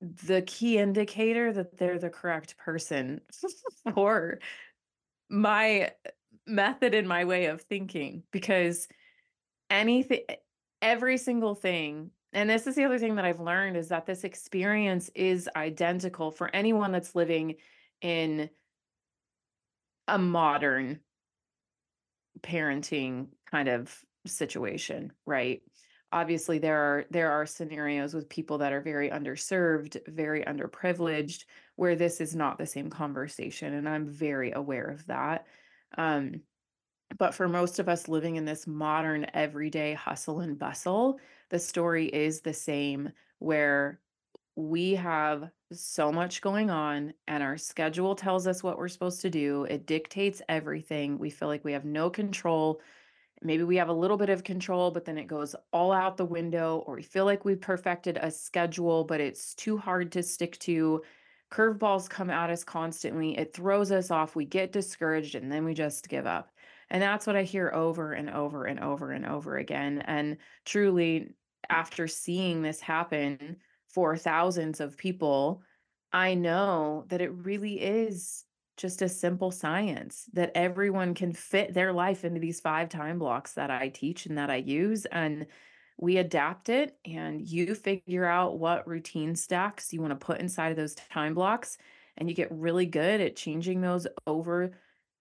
the 0.00 0.42
key 0.42 0.78
indicator 0.78 1.52
that 1.52 1.76
they're 1.78 1.98
the 1.98 2.10
correct 2.10 2.56
person 2.56 3.20
for 3.94 4.38
my 5.28 5.90
method 6.46 6.94
and 6.94 7.08
my 7.08 7.24
way 7.24 7.46
of 7.46 7.62
thinking 7.62 8.22
because 8.30 8.86
anything 9.70 10.20
every 10.82 11.16
single 11.16 11.54
thing 11.54 12.10
and 12.34 12.50
this 12.50 12.66
is 12.66 12.74
the 12.74 12.84
other 12.84 12.98
thing 12.98 13.14
that 13.14 13.24
I've 13.24 13.40
learned 13.40 13.76
is 13.76 13.88
that 13.88 14.06
this 14.06 14.24
experience 14.24 15.08
is 15.14 15.48
identical 15.54 16.32
for 16.32 16.50
anyone 16.54 16.90
that's 16.90 17.14
living 17.14 17.54
in 18.02 18.50
a 20.08 20.18
modern 20.18 21.00
parenting 22.40 23.28
kind 23.50 23.68
of 23.68 24.04
situation, 24.26 25.12
right? 25.26 25.62
Obviously 26.12 26.58
there 26.58 26.78
are 26.78 27.04
there 27.10 27.32
are 27.32 27.46
scenarios 27.46 28.14
with 28.14 28.28
people 28.28 28.58
that 28.58 28.72
are 28.72 28.80
very 28.80 29.10
underserved, 29.10 29.98
very 30.06 30.42
underprivileged 30.42 31.44
where 31.76 31.96
this 31.96 32.20
is 32.20 32.36
not 32.36 32.56
the 32.58 32.66
same 32.66 32.88
conversation 32.88 33.74
and 33.74 33.88
I'm 33.88 34.06
very 34.06 34.52
aware 34.52 34.86
of 34.86 35.06
that. 35.06 35.46
Um 35.98 36.42
but 37.18 37.34
for 37.34 37.48
most 37.48 37.78
of 37.78 37.88
us 37.88 38.08
living 38.08 38.36
in 38.36 38.44
this 38.44 38.66
modern 38.66 39.26
everyday 39.34 39.94
hustle 39.94 40.40
and 40.40 40.58
bustle, 40.58 41.18
the 41.50 41.58
story 41.58 42.06
is 42.06 42.40
the 42.40 42.54
same 42.54 43.12
where 43.38 44.00
we 44.56 44.94
have 44.94 45.50
so 45.80 46.12
much 46.12 46.40
going 46.40 46.70
on 46.70 47.14
and 47.28 47.42
our 47.42 47.56
schedule 47.56 48.14
tells 48.14 48.46
us 48.46 48.62
what 48.62 48.78
we're 48.78 48.88
supposed 48.88 49.20
to 49.22 49.30
do. 49.30 49.64
It 49.64 49.86
dictates 49.86 50.42
everything. 50.48 51.18
We 51.18 51.30
feel 51.30 51.48
like 51.48 51.64
we 51.64 51.72
have 51.72 51.84
no 51.84 52.10
control. 52.10 52.80
Maybe 53.42 53.62
we 53.62 53.76
have 53.76 53.88
a 53.88 53.92
little 53.92 54.16
bit 54.16 54.30
of 54.30 54.44
control, 54.44 54.90
but 54.90 55.04
then 55.04 55.18
it 55.18 55.26
goes 55.26 55.54
all 55.72 55.92
out 55.92 56.16
the 56.16 56.24
window, 56.24 56.82
or 56.86 56.96
we 56.96 57.02
feel 57.02 57.24
like 57.24 57.44
we've 57.44 57.60
perfected 57.60 58.18
a 58.20 58.30
schedule, 58.30 59.04
but 59.04 59.20
it's 59.20 59.54
too 59.54 59.76
hard 59.76 60.12
to 60.12 60.22
stick 60.22 60.58
to. 60.60 61.02
Curveballs 61.50 62.08
come 62.08 62.30
at 62.30 62.50
us 62.50 62.64
constantly. 62.64 63.36
It 63.38 63.52
throws 63.52 63.92
us 63.92 64.10
off. 64.10 64.34
We 64.34 64.44
get 64.44 64.72
discouraged 64.72 65.34
and 65.34 65.52
then 65.52 65.64
we 65.64 65.74
just 65.74 66.08
give 66.08 66.26
up. 66.26 66.50
And 66.90 67.02
that's 67.02 67.26
what 67.26 67.36
I 67.36 67.42
hear 67.42 67.70
over 67.72 68.12
and 68.12 68.30
over 68.30 68.64
and 68.64 68.80
over 68.80 69.12
and 69.12 69.26
over 69.26 69.58
again. 69.58 70.02
And 70.06 70.38
truly, 70.64 71.34
after 71.70 72.08
seeing 72.08 72.62
this 72.62 72.80
happen 72.80 73.56
for 73.94 74.16
thousands 74.16 74.80
of 74.80 74.98
people, 74.98 75.62
I 76.12 76.34
know 76.34 77.04
that 77.08 77.20
it 77.20 77.32
really 77.32 77.80
is 77.80 78.44
just 78.76 79.02
a 79.02 79.08
simple 79.08 79.52
science 79.52 80.28
that 80.32 80.50
everyone 80.56 81.14
can 81.14 81.32
fit 81.32 81.72
their 81.72 81.92
life 81.92 82.24
into 82.24 82.40
these 82.40 82.60
five 82.60 82.88
time 82.88 83.18
blocks 83.18 83.52
that 83.54 83.70
I 83.70 83.88
teach 83.88 84.26
and 84.26 84.36
that 84.36 84.50
I 84.50 84.56
use. 84.56 85.06
And 85.06 85.46
we 85.96 86.16
adapt 86.16 86.70
it, 86.70 86.96
and 87.04 87.40
you 87.40 87.72
figure 87.76 88.24
out 88.24 88.58
what 88.58 88.88
routine 88.88 89.36
stacks 89.36 89.92
you 89.92 90.00
want 90.00 90.10
to 90.10 90.26
put 90.26 90.40
inside 90.40 90.70
of 90.70 90.76
those 90.76 90.96
time 90.96 91.34
blocks. 91.34 91.78
And 92.16 92.28
you 92.28 92.34
get 92.34 92.50
really 92.50 92.86
good 92.86 93.20
at 93.20 93.36
changing 93.36 93.80
those 93.80 94.08
over 94.26 94.72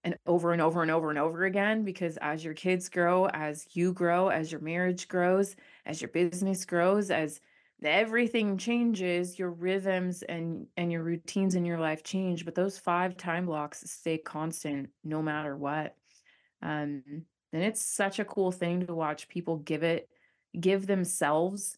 and 0.04 0.18
over 0.26 0.52
and 0.52 0.62
over 0.62 0.82
and 0.82 0.92
over 0.92 1.10
and 1.12 1.20
over 1.20 1.46
again 1.46 1.84
because 1.86 2.18
as 2.18 2.44
your 2.44 2.56
kids 2.56 2.90
grow, 2.90 3.28
as 3.28 3.68
you 3.74 3.94
grow, 3.94 4.30
as 4.30 4.52
your 4.52 4.62
marriage 4.62 5.08
grows, 5.08 5.56
as 5.86 6.02
your 6.02 6.10
business 6.10 6.66
grows, 6.66 7.12
as 7.12 7.40
everything 7.86 8.58
changes, 8.58 9.38
your 9.38 9.52
rhythms 9.52 10.24
and 10.24 10.67
and 10.78 10.91
your 10.91 11.04
routines 11.04 11.56
in 11.56 11.65
your 11.65 11.80
life 11.80 12.04
change, 12.04 12.46
but 12.46 12.56
those 12.56 12.78
five 12.78 13.17
time 13.17 13.46
blocks 13.46 13.89
stay 13.89 14.17
constant 14.17 14.89
no 15.04 15.22
matter 15.22 15.56
what. 15.56 15.96
Um, 16.62 17.04
and 17.52 17.63
it's 17.63 17.84
such 17.84 18.19
a 18.19 18.26
cool 18.26 18.52
thing 18.52 18.86
to 18.86 18.96
watch 18.96 19.28
people 19.28 19.58
give 19.58 19.84
it, 19.84 20.10
give 20.60 20.88
themselves 20.88 21.78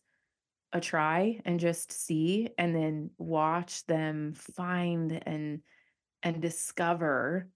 a 0.71 0.79
try 0.79 1.39
and 1.45 1.59
just 1.59 1.91
see, 1.91 2.49
and 2.57 2.75
then 2.75 3.09
watch 3.17 3.85
them 3.85 4.33
find 4.33 5.21
and 5.25 5.61
and 6.23 6.41
discover 6.41 7.49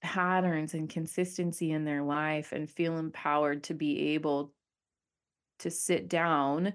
patterns 0.00 0.74
and 0.74 0.88
consistency 0.88 1.72
in 1.72 1.84
their 1.84 2.02
life 2.02 2.52
and 2.52 2.70
feel 2.70 2.98
empowered 2.98 3.64
to 3.64 3.74
be 3.74 4.14
able 4.14 4.52
to 5.58 5.70
sit 5.70 6.08
down 6.08 6.74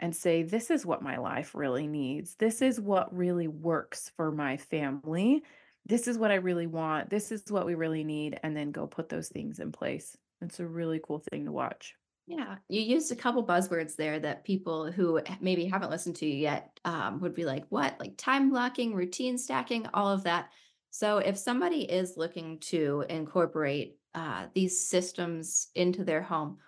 and 0.00 0.14
say, 0.14 0.42
This 0.42 0.70
is 0.70 0.86
what 0.86 1.02
my 1.02 1.18
life 1.18 1.54
really 1.54 1.86
needs. 1.86 2.34
This 2.36 2.62
is 2.62 2.80
what 2.80 3.14
really 3.16 3.48
works 3.48 4.10
for 4.16 4.30
my 4.30 4.56
family. 4.56 5.42
This 5.86 6.06
is 6.06 6.18
what 6.18 6.30
I 6.30 6.36
really 6.36 6.66
want. 6.66 7.10
This 7.10 7.32
is 7.32 7.50
what 7.50 7.66
we 7.66 7.74
really 7.74 8.04
need. 8.04 8.38
And 8.42 8.56
then 8.56 8.72
go 8.72 8.86
put 8.86 9.08
those 9.08 9.28
things 9.28 9.58
in 9.58 9.72
place. 9.72 10.16
It's 10.40 10.60
a 10.60 10.66
really 10.66 11.00
cool 11.02 11.22
thing 11.30 11.46
to 11.46 11.52
watch. 11.52 11.94
Yeah, 12.26 12.56
you 12.68 12.82
used 12.82 13.10
a 13.10 13.16
couple 13.16 13.44
buzzwords 13.46 13.96
there 13.96 14.20
that 14.20 14.44
people 14.44 14.92
who 14.92 15.22
maybe 15.40 15.64
haven't 15.64 15.90
listened 15.90 16.16
to 16.16 16.26
you 16.26 16.36
yet 16.36 16.78
um, 16.84 17.20
would 17.20 17.34
be 17.34 17.46
like, 17.46 17.64
what? 17.70 17.98
Like 17.98 18.18
time 18.18 18.50
blocking, 18.50 18.94
routine 18.94 19.38
stacking, 19.38 19.86
all 19.94 20.12
of 20.12 20.24
that. 20.24 20.50
So, 20.90 21.18
if 21.18 21.38
somebody 21.38 21.82
is 21.82 22.18
looking 22.18 22.58
to 22.60 23.04
incorporate 23.08 23.96
uh, 24.14 24.46
these 24.54 24.86
systems 24.86 25.68
into 25.74 26.04
their 26.04 26.20
home, 26.20 26.58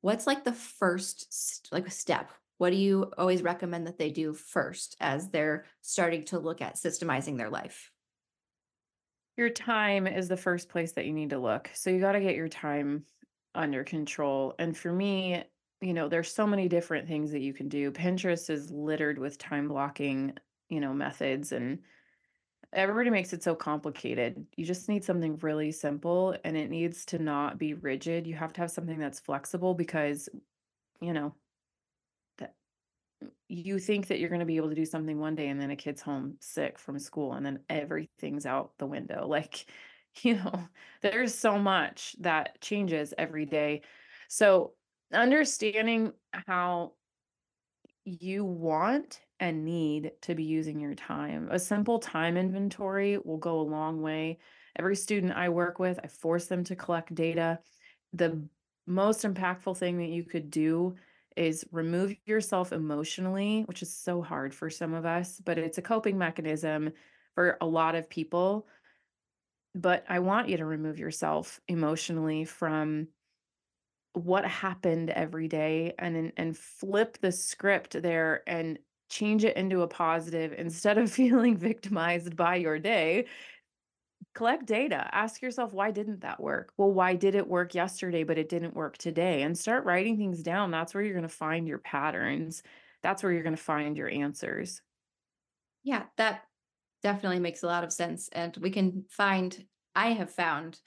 what's 0.00 0.28
like 0.28 0.44
the 0.44 0.52
first 0.52 1.26
st- 1.32 1.72
like 1.72 1.90
step? 1.90 2.30
What 2.60 2.72
do 2.72 2.76
you 2.76 3.10
always 3.16 3.40
recommend 3.40 3.86
that 3.86 3.96
they 3.96 4.10
do 4.10 4.34
first 4.34 4.94
as 5.00 5.30
they're 5.30 5.64
starting 5.80 6.24
to 6.26 6.38
look 6.38 6.60
at 6.60 6.76
systemizing 6.76 7.38
their 7.38 7.48
life? 7.48 7.90
Your 9.38 9.48
time 9.48 10.06
is 10.06 10.28
the 10.28 10.36
first 10.36 10.68
place 10.68 10.92
that 10.92 11.06
you 11.06 11.14
need 11.14 11.30
to 11.30 11.38
look. 11.38 11.70
So 11.72 11.88
you 11.88 12.00
got 12.00 12.12
to 12.12 12.20
get 12.20 12.34
your 12.34 12.50
time 12.50 13.06
under 13.54 13.82
control. 13.82 14.56
And 14.58 14.76
for 14.76 14.92
me, 14.92 15.42
you 15.80 15.94
know, 15.94 16.10
there's 16.10 16.34
so 16.34 16.46
many 16.46 16.68
different 16.68 17.08
things 17.08 17.32
that 17.32 17.40
you 17.40 17.54
can 17.54 17.70
do. 17.70 17.90
Pinterest 17.92 18.50
is 18.50 18.70
littered 18.70 19.18
with 19.18 19.38
time 19.38 19.66
blocking, 19.66 20.34
you 20.68 20.80
know, 20.80 20.92
methods 20.92 21.52
and 21.52 21.78
everybody 22.74 23.08
makes 23.08 23.32
it 23.32 23.42
so 23.42 23.54
complicated. 23.54 24.44
You 24.58 24.66
just 24.66 24.86
need 24.86 25.02
something 25.02 25.38
really 25.38 25.72
simple 25.72 26.36
and 26.44 26.58
it 26.58 26.68
needs 26.68 27.06
to 27.06 27.18
not 27.18 27.56
be 27.56 27.72
rigid. 27.72 28.26
You 28.26 28.34
have 28.34 28.52
to 28.52 28.60
have 28.60 28.70
something 28.70 28.98
that's 28.98 29.18
flexible 29.18 29.72
because, 29.72 30.28
you 31.00 31.14
know, 31.14 31.34
you 33.48 33.78
think 33.78 34.06
that 34.06 34.18
you're 34.18 34.28
going 34.28 34.40
to 34.40 34.46
be 34.46 34.56
able 34.56 34.68
to 34.68 34.74
do 34.74 34.84
something 34.84 35.18
one 35.18 35.34
day 35.34 35.48
and 35.48 35.60
then 35.60 35.70
a 35.70 35.76
kid's 35.76 36.00
home 36.00 36.36
sick 36.40 36.78
from 36.78 36.98
school 36.98 37.34
and 37.34 37.44
then 37.44 37.58
everything's 37.68 38.46
out 38.46 38.72
the 38.78 38.86
window. 38.86 39.26
Like, 39.28 39.66
you 40.22 40.34
know, 40.34 40.64
there's 41.02 41.34
so 41.34 41.56
much 41.56 42.16
that 42.20 42.60
changes 42.60 43.14
every 43.16 43.46
day. 43.46 43.82
So, 44.28 44.72
understanding 45.12 46.12
how 46.32 46.94
you 48.04 48.44
want 48.44 49.20
and 49.38 49.64
need 49.64 50.12
to 50.22 50.34
be 50.34 50.42
using 50.42 50.80
your 50.80 50.94
time. 50.94 51.48
A 51.50 51.58
simple 51.58 51.98
time 51.98 52.36
inventory 52.36 53.18
will 53.18 53.38
go 53.38 53.60
a 53.60 53.62
long 53.62 54.02
way. 54.02 54.38
Every 54.76 54.96
student 54.96 55.32
I 55.32 55.48
work 55.48 55.78
with, 55.78 55.98
I 56.02 56.08
force 56.08 56.46
them 56.46 56.64
to 56.64 56.76
collect 56.76 57.14
data. 57.14 57.60
The 58.12 58.42
most 58.86 59.22
impactful 59.22 59.76
thing 59.76 59.98
that 59.98 60.08
you 60.08 60.24
could 60.24 60.50
do 60.50 60.96
is 61.36 61.64
remove 61.72 62.14
yourself 62.24 62.72
emotionally, 62.72 63.62
which 63.66 63.82
is 63.82 63.92
so 63.92 64.22
hard 64.22 64.54
for 64.54 64.70
some 64.70 64.94
of 64.94 65.04
us, 65.06 65.40
but 65.44 65.58
it's 65.58 65.78
a 65.78 65.82
coping 65.82 66.18
mechanism 66.18 66.92
for 67.34 67.56
a 67.60 67.66
lot 67.66 67.94
of 67.94 68.10
people. 68.10 68.66
But 69.74 70.04
I 70.08 70.18
want 70.18 70.48
you 70.48 70.56
to 70.58 70.64
remove 70.64 70.98
yourself 70.98 71.60
emotionally 71.68 72.44
from 72.44 73.08
what 74.14 74.44
happened 74.44 75.10
every 75.10 75.46
day 75.46 75.94
and 75.98 76.32
and 76.36 76.56
flip 76.56 77.18
the 77.20 77.30
script 77.30 78.02
there 78.02 78.42
and 78.46 78.78
change 79.08 79.44
it 79.44 79.56
into 79.56 79.82
a 79.82 79.88
positive 79.88 80.52
instead 80.56 80.98
of 80.98 81.10
feeling 81.12 81.56
victimized 81.56 82.36
by 82.36 82.56
your 82.56 82.78
day 82.78 83.26
collect 84.34 84.66
data 84.66 85.08
ask 85.14 85.42
yourself 85.42 85.72
why 85.72 85.90
didn't 85.90 86.20
that 86.20 86.40
work? 86.40 86.72
Well 86.76 86.92
why 86.92 87.16
did 87.16 87.34
it 87.34 87.48
work 87.48 87.74
yesterday 87.74 88.24
but 88.24 88.38
it 88.38 88.48
didn't 88.48 88.74
work 88.74 88.98
today? 88.98 89.42
and 89.42 89.58
start 89.58 89.84
writing 89.84 90.16
things 90.16 90.42
down. 90.42 90.70
That's 90.70 90.94
where 90.94 91.02
you're 91.02 91.14
going 91.14 91.22
to 91.22 91.28
find 91.28 91.66
your 91.68 91.78
patterns. 91.78 92.62
That's 93.02 93.22
where 93.22 93.32
you're 93.32 93.42
going 93.42 93.56
to 93.56 93.62
find 93.62 93.96
your 93.96 94.08
answers. 94.08 94.82
Yeah 95.82 96.04
that 96.16 96.42
definitely 97.02 97.40
makes 97.40 97.62
a 97.62 97.66
lot 97.66 97.84
of 97.84 97.92
sense 97.92 98.28
and 98.28 98.56
we 98.58 98.70
can 98.70 99.04
find 99.08 99.66
i 99.94 100.12
have 100.12 100.30
found 100.30 100.80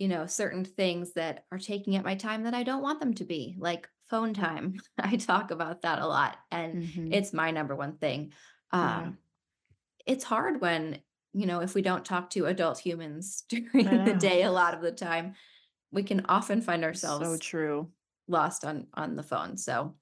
you 0.00 0.08
know, 0.08 0.26
certain 0.26 0.64
things 0.64 1.14
that 1.14 1.46
are 1.52 1.58
taking 1.58 1.96
up 1.96 2.04
my 2.04 2.16
time 2.16 2.44
that 2.44 2.54
I 2.54 2.64
don't 2.64 2.82
want 2.82 3.00
them 3.00 3.14
to 3.14 3.24
be, 3.24 3.56
like 3.58 3.88
phone 4.10 4.34
time. 4.34 4.80
I 4.98 5.16
talk 5.16 5.52
about 5.52 5.82
that 5.82 6.00
a 6.00 6.06
lot 6.06 6.38
and 6.50 6.82
hmm 6.94 7.12
it's 7.12 7.32
my 7.32 7.52
number 7.52 7.76
one 7.76 7.98
thing. 7.98 8.32
yeah. 8.80 9.10
Um, 9.10 9.18
it's 10.06 10.24
hard 10.24 10.60
when, 10.60 11.00
you 11.32 11.46
know, 11.46 11.60
if 11.60 11.74
we 11.74 11.82
don't 11.82 12.04
talk 12.04 12.30
to 12.30 12.46
adult 12.46 12.78
humans 12.78 13.44
during 13.48 14.04
the 14.04 14.16
day 14.18 14.42
a 14.42 14.50
lot 14.50 14.74
of 14.74 14.80
the 14.80 14.92
time, 14.92 15.34
we 15.92 16.02
can 16.02 16.24
often 16.28 16.60
find 16.60 16.84
ourselves 16.84 17.26
so 17.26 17.36
true 17.36 17.90
lost 18.28 18.64
on 18.64 18.86
on 18.94 19.16
the 19.16 19.22
phone. 19.22 19.56
So 19.56 19.94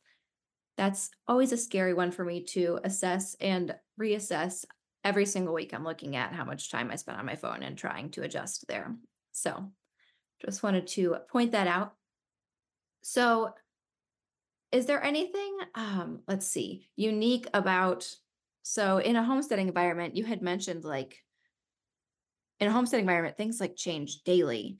that's 0.76 1.10
always 1.26 1.52
a 1.52 1.56
scary 1.56 1.94
one 1.94 2.12
for 2.12 2.24
me 2.24 2.44
to 2.44 2.78
assess 2.84 3.34
and 3.40 3.74
reassess 4.00 4.64
every 5.04 5.26
single 5.26 5.54
week. 5.54 5.74
I'm 5.74 5.84
looking 5.84 6.16
at 6.16 6.32
how 6.32 6.44
much 6.44 6.70
time 6.70 6.90
I 6.90 6.96
spend 6.96 7.18
on 7.18 7.26
my 7.26 7.36
phone 7.36 7.62
and 7.62 7.76
trying 7.76 8.10
to 8.10 8.22
adjust 8.22 8.66
there. 8.68 8.94
So 9.32 9.70
just 10.44 10.62
wanted 10.62 10.86
to 10.88 11.16
point 11.30 11.52
that 11.52 11.66
out. 11.66 11.94
So, 13.02 13.54
is 14.70 14.86
there 14.86 15.02
anything, 15.02 15.56
um, 15.74 16.20
let's 16.28 16.46
see, 16.46 16.88
unique 16.94 17.46
about 17.54 18.14
so 18.68 18.98
in 18.98 19.16
a 19.16 19.24
homesteading 19.24 19.66
environment, 19.66 20.14
you 20.14 20.26
had 20.26 20.42
mentioned 20.42 20.84
like 20.84 21.24
in 22.60 22.68
a 22.68 22.70
homesteading 22.70 23.04
environment, 23.04 23.38
things 23.38 23.60
like 23.60 23.76
change 23.76 24.22
daily. 24.24 24.78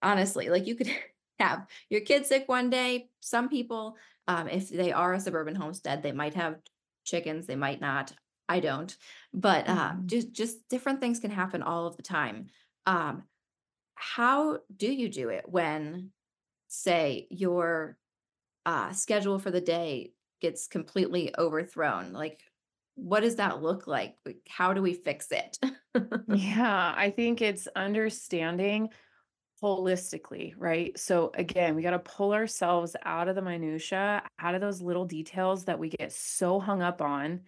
Honestly, 0.00 0.48
like 0.48 0.64
you 0.64 0.76
could 0.76 0.88
have 1.40 1.66
your 1.88 2.02
kid 2.02 2.24
sick 2.24 2.48
one 2.48 2.70
day. 2.70 3.10
Some 3.18 3.48
people, 3.48 3.96
um, 4.28 4.46
if 4.46 4.68
they 4.68 4.92
are 4.92 5.12
a 5.12 5.18
suburban 5.18 5.56
homestead, 5.56 6.04
they 6.04 6.12
might 6.12 6.34
have 6.34 6.60
chickens, 7.04 7.48
they 7.48 7.56
might 7.56 7.80
not. 7.80 8.12
I 8.48 8.60
don't, 8.60 8.96
but 9.34 9.68
um, 9.68 10.02
Mhm. 10.02 10.06
just 10.06 10.30
just 10.32 10.68
different 10.68 11.00
things 11.00 11.18
can 11.18 11.32
happen 11.32 11.64
all 11.64 11.88
of 11.88 11.96
the 11.96 12.04
time. 12.04 12.46
Um, 12.86 13.24
how 13.96 14.60
do 14.76 14.92
you 14.92 15.08
do 15.08 15.30
it 15.30 15.48
when, 15.48 16.12
say, 16.68 17.26
your 17.30 17.98
uh, 18.66 18.92
schedule 18.92 19.38
for 19.38 19.50
the 19.50 19.60
day 19.60 20.14
gets 20.40 20.68
completely 20.68 21.34
overthrown? 21.36 22.12
Like, 22.12 22.42
what 23.00 23.20
does 23.20 23.36
that 23.36 23.62
look 23.62 23.86
like? 23.86 24.14
How 24.48 24.72
do 24.72 24.82
we 24.82 24.94
fix 24.94 25.28
it? 25.30 25.58
yeah 26.28 26.94
i 26.96 27.10
think 27.10 27.42
it's 27.42 27.66
understanding 27.74 28.88
holistically, 29.62 30.54
right? 30.56 30.98
So 30.98 31.30
again, 31.34 31.74
we 31.74 31.82
got 31.82 31.90
to 31.90 31.98
pull 31.98 32.32
ourselves 32.32 32.96
out 33.04 33.28
of 33.28 33.34
the 33.34 33.42
minutia, 33.42 34.22
out 34.38 34.54
of 34.54 34.60
those 34.60 34.80
little 34.80 35.04
details 35.04 35.64
that 35.66 35.78
we 35.78 35.90
get 35.90 36.12
so 36.12 36.58
hung 36.60 36.82
up 36.82 37.02
on 37.02 37.42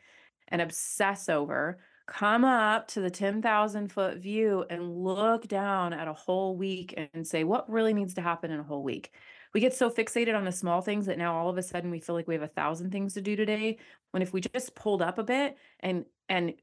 and 0.49 0.61
obsess 0.61 1.29
over. 1.29 1.79
Come 2.07 2.45
up 2.45 2.89
to 2.89 3.01
the 3.01 3.11
10,000 3.11 3.91
foot 3.91 4.19
view 4.19 4.65
and 4.69 4.95
look 4.95 5.49
down 5.49 5.93
at 5.93 6.09
a 6.09 6.13
whole 6.13 6.57
week 6.57 6.95
and 7.15 7.27
say, 7.27 7.45
what 7.45 7.71
really 7.71 7.95
needs 7.95 8.15
to 8.15 8.21
happen 8.21 8.51
in 8.51 8.61
a 8.61 8.65
whole 8.65 8.83
week? 8.83 9.13
We 9.55 9.61
get 9.61 9.75
so 9.75 9.91
fixated 9.91 10.37
on 10.37 10.45
the 10.45 10.53
small 10.53 10.81
things 10.81 11.07
that 11.07 11.19
now 11.19 11.37
all 11.37 11.51
of 11.51 11.59
a 11.59 11.63
sudden 11.63 11.91
we 11.91 12.01
feel 12.01 12.15
like 12.15 12.27
we 12.27 12.35
have 12.35 12.43
a 12.43 12.49
thousand 12.49 12.91
things 12.91 13.15
to 13.15 13.21
do 13.21 13.37
today. 13.37 13.79
When 14.11 14.23
if 14.23 14.33
we 14.33 14.41
just 14.41 14.75
pulled 14.75 15.03
up 15.03 15.19
a 15.19 15.25
bit 15.25 15.57
and 15.81 16.05
and 16.29 16.55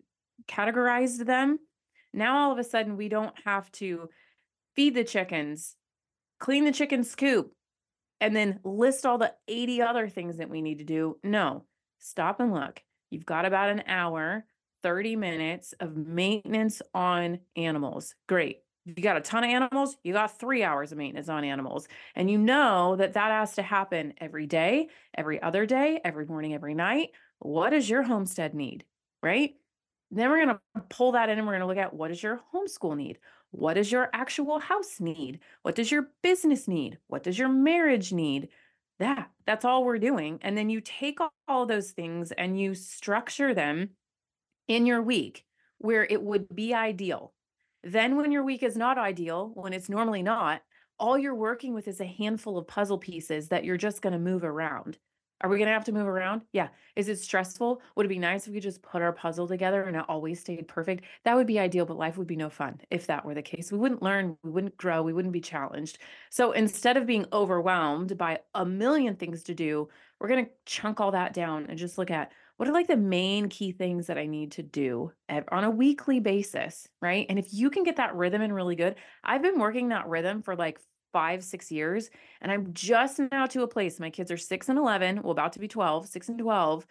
categorized 0.48 1.26
them, 1.26 1.60
now 2.14 2.40
all 2.40 2.52
of 2.52 2.58
a 2.58 2.64
sudden 2.64 2.98
we 2.98 3.10
don't 3.10 3.36
have 3.46 3.72
to 3.74 4.10
feed 4.76 4.96
the 4.96 5.04
chickens, 5.04 5.76
clean 6.40 6.66
the 6.66 6.72
chicken 6.72 7.04
scoop 7.04 7.54
and 8.22 8.36
then 8.36 8.60
list 8.64 9.06
all 9.06 9.18
the 9.18 9.34
80 9.48 9.82
other 9.82 10.10
things 10.10 10.38
that 10.38 10.50
we 10.50 10.62
need 10.62 10.80
to 10.80 10.84
do. 10.84 11.18
No, 11.24 11.66
stop 12.00 12.40
and 12.40 12.54
look. 12.54 12.82
You've 13.10 13.26
got 13.26 13.46
about 13.46 13.70
an 13.70 13.84
hour, 13.88 14.46
30 14.84 15.16
minutes 15.16 15.74
of 15.80 15.96
maintenance 15.96 16.82
on 16.94 17.40
animals. 17.56 18.16
Great. 18.28 18.60
You 18.86 19.04
got 19.04 19.18
a 19.18 19.22
ton 19.22 19.44
of 19.44 19.50
animals, 19.50 19.98
you 20.04 20.14
got 20.14 20.40
three 20.40 20.64
hours 20.64 20.92
of 20.92 20.98
maintenance 20.98 21.30
on 21.30 21.44
animals. 21.44 21.88
And 22.16 22.30
you 22.30 22.38
know 22.38 22.96
that 22.96 23.14
that 23.14 23.32
has 23.32 23.56
to 23.56 23.62
happen 23.62 24.14
every 24.20 24.48
day, 24.48 24.90
every 25.16 25.42
other 25.42 25.66
day, 25.66 26.00
every 26.04 26.26
morning, 26.26 26.54
every 26.54 26.74
night. 26.74 27.10
What 27.40 27.72
does 27.72 27.90
your 27.90 28.04
homestead 28.04 28.54
need? 28.54 28.86
Right? 29.22 29.56
Then 30.12 30.30
we're 30.30 30.46
going 30.46 30.58
to 30.58 30.82
pull 30.90 31.12
that 31.12 31.30
in 31.30 31.38
and 31.38 31.46
we're 31.46 31.54
going 31.54 31.62
to 31.62 31.68
look 31.68 31.78
at 31.78 31.94
what 31.94 32.08
does 32.08 32.24
your 32.24 32.42
homeschool 32.54 32.96
need? 32.96 33.20
What 33.52 33.76
does 33.76 33.92
your 33.92 34.10
actual 34.14 34.60
house 34.60 35.00
need? 35.00 35.40
What 35.62 35.76
does 35.76 35.92
your 35.92 36.10
business 36.22 36.68
need? 36.68 36.98
What 37.08 37.24
does 37.24 37.38
your 37.38 37.50
marriage 37.50 38.12
need? 38.12 38.50
That 39.00 39.30
that's 39.46 39.66
all 39.66 39.84
we're 39.84 39.98
doing. 40.00 40.40
And 40.42 40.58
then 40.58 40.70
you 40.70 40.82
take 40.82 41.20
all 41.48 41.66
those 41.66 41.92
things 41.92 42.32
and 42.32 42.60
you 42.60 42.76
structure 42.76 43.54
them 43.54 43.92
in 44.68 44.86
your 44.86 45.02
week 45.02 45.46
where 45.78 46.04
it 46.04 46.22
would 46.22 46.54
be 46.54 46.74
ideal. 46.74 47.34
Then 47.84 48.16
when 48.18 48.32
your 48.32 48.44
week 48.44 48.64
is 48.64 48.76
not 48.76 48.98
ideal, 48.98 49.52
when 49.54 49.74
it's 49.74 49.90
normally 49.90 50.24
not, 50.24 50.62
all 51.00 51.18
you're 51.18 51.36
working 51.36 51.74
with 51.74 51.88
is 51.88 52.02
a 52.02 52.06
handful 52.06 52.58
of 52.58 52.68
puzzle 52.68 52.98
pieces 52.98 53.50
that 53.50 53.64
you're 53.64 53.78
just 53.78 54.02
going 54.02 54.14
to 54.14 54.20
move 54.20 54.44
around. 54.44 54.98
Are 55.42 55.50
we 55.50 55.58
going 55.58 55.68
to 55.68 55.74
have 55.74 55.86
to 55.86 55.94
move 55.94 56.08
around? 56.08 56.42
Yeah. 56.52 56.68
Is 56.98 57.08
it 57.08 57.18
stressful? 57.18 57.82
Would 57.96 58.06
it 58.06 58.10
be 58.10 58.20
nice 58.20 58.46
if 58.46 58.54
we 58.54 58.60
just 58.60 58.82
put 58.82 59.02
our 59.02 59.14
puzzle 59.14 59.48
together 59.48 59.84
and 59.84 59.96
it 59.96 60.04
always 60.10 60.42
stayed 60.42 60.68
perfect? 60.68 61.06
That 61.24 61.38
would 61.38 61.48
be 61.48 61.60
ideal, 61.60 61.86
but 61.86 61.98
life 61.98 62.18
would 62.18 62.28
be 62.28 62.36
no 62.36 62.50
fun 62.50 62.82
if 62.92 63.08
that 63.08 63.24
were 63.24 63.34
the 63.34 63.42
case. 63.42 63.72
We 63.72 63.78
wouldn't 63.78 64.04
learn, 64.04 64.38
we 64.44 64.50
wouldn't 64.50 64.76
grow, 64.76 65.02
we 65.02 65.14
wouldn't 65.14 65.32
be 65.32 65.40
challenged. 65.40 66.00
So 66.30 66.52
instead 66.52 66.98
of 66.98 67.06
being 67.06 67.26
overwhelmed 67.32 68.18
by 68.18 68.40
a 68.54 68.66
million 68.66 69.16
things 69.16 69.44
to 69.44 69.54
do, 69.54 69.88
we're 70.20 70.28
going 70.28 70.46
to 70.46 70.52
chunk 70.66 71.00
all 71.00 71.12
that 71.12 71.34
down 71.34 71.68
and 71.70 71.80
just 71.80 71.98
look 71.98 72.12
at 72.12 72.34
what 72.60 72.68
are 72.68 72.74
like 72.74 72.88
the 72.88 72.98
main 72.98 73.48
key 73.48 73.72
things 73.72 74.08
that 74.08 74.18
I 74.18 74.26
need 74.26 74.52
to 74.52 74.64
do 74.64 75.14
on 75.50 75.64
a 75.64 75.72
weekly 75.72 76.20
basis, 76.20 76.90
right? 77.02 77.26
And 77.30 77.40
if 77.40 77.54
you 77.54 77.70
can 77.70 77.84
get 77.84 77.96
that 77.96 78.14
rhythm 78.14 78.42
in 78.42 78.52
really 78.52 78.76
good, 78.76 78.96
I've 79.24 79.42
been 79.42 79.60
working 79.60 79.88
that 79.90 80.10
rhythm 80.10 80.42
for 80.42 80.58
like 80.58 80.78
five, 81.14 81.42
six 81.42 81.72
years 81.72 82.10
and 82.42 82.52
I'm 82.52 82.74
just 82.74 83.18
now 83.32 83.46
to 83.46 83.64
a 83.64 83.68
place, 83.68 83.98
my 83.98 84.10
kids 84.10 84.30
are 84.30 84.36
six 84.36 84.68
and 84.68 84.78
11, 84.78 85.22
well, 85.22 85.32
about 85.32 85.54
to 85.54 85.60
be 85.60 85.70
12, 85.70 86.10
six 86.10 86.28
and 86.28 86.38
12, 86.38 86.86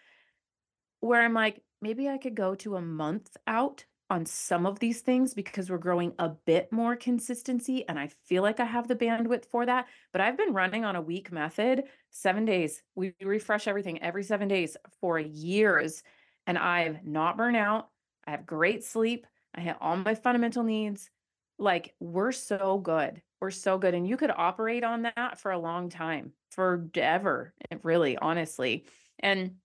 where 1.00 1.20
I'm 1.20 1.34
like, 1.34 1.60
maybe 1.82 2.08
I 2.08 2.16
could 2.16 2.34
go 2.34 2.54
to 2.54 2.76
a 2.76 2.80
month 2.80 3.36
out 3.46 3.84
on 4.10 4.24
some 4.24 4.64
of 4.64 4.78
these 4.78 5.02
things 5.02 5.34
because 5.34 5.68
we're 5.68 5.78
growing 5.78 6.14
a 6.18 6.30
bit 6.30 6.72
more 6.72 6.96
consistency 6.96 7.86
and 7.88 7.98
I 7.98 8.08
feel 8.26 8.42
like 8.42 8.58
I 8.58 8.64
have 8.64 8.88
the 8.88 8.96
bandwidth 8.96 9.44
for 9.46 9.66
that. 9.66 9.86
But 10.12 10.22
I've 10.22 10.36
been 10.36 10.54
running 10.54 10.84
on 10.84 10.96
a 10.96 11.02
week 11.02 11.30
method, 11.30 11.84
seven 12.10 12.44
days. 12.44 12.82
We 12.94 13.14
refresh 13.22 13.68
everything 13.68 14.02
every 14.02 14.22
seven 14.22 14.48
days 14.48 14.76
for 15.00 15.18
years. 15.18 16.02
And 16.46 16.56
I've 16.56 17.04
not 17.04 17.36
burnt 17.36 17.56
out. 17.56 17.90
I 18.26 18.30
have 18.30 18.46
great 18.46 18.82
sleep. 18.82 19.26
I 19.54 19.60
hit 19.60 19.76
all 19.80 19.96
my 19.96 20.14
fundamental 20.14 20.62
needs. 20.62 21.10
Like 21.58 21.94
we're 22.00 22.32
so 22.32 22.78
good. 22.78 23.20
We're 23.40 23.50
so 23.50 23.78
good. 23.78 23.94
And 23.94 24.08
you 24.08 24.16
could 24.16 24.32
operate 24.34 24.84
on 24.84 25.02
that 25.02 25.38
for 25.38 25.52
a 25.52 25.58
long 25.58 25.90
time, 25.90 26.32
forever, 26.50 27.52
really, 27.82 28.16
honestly. 28.16 28.84
And 29.18 29.56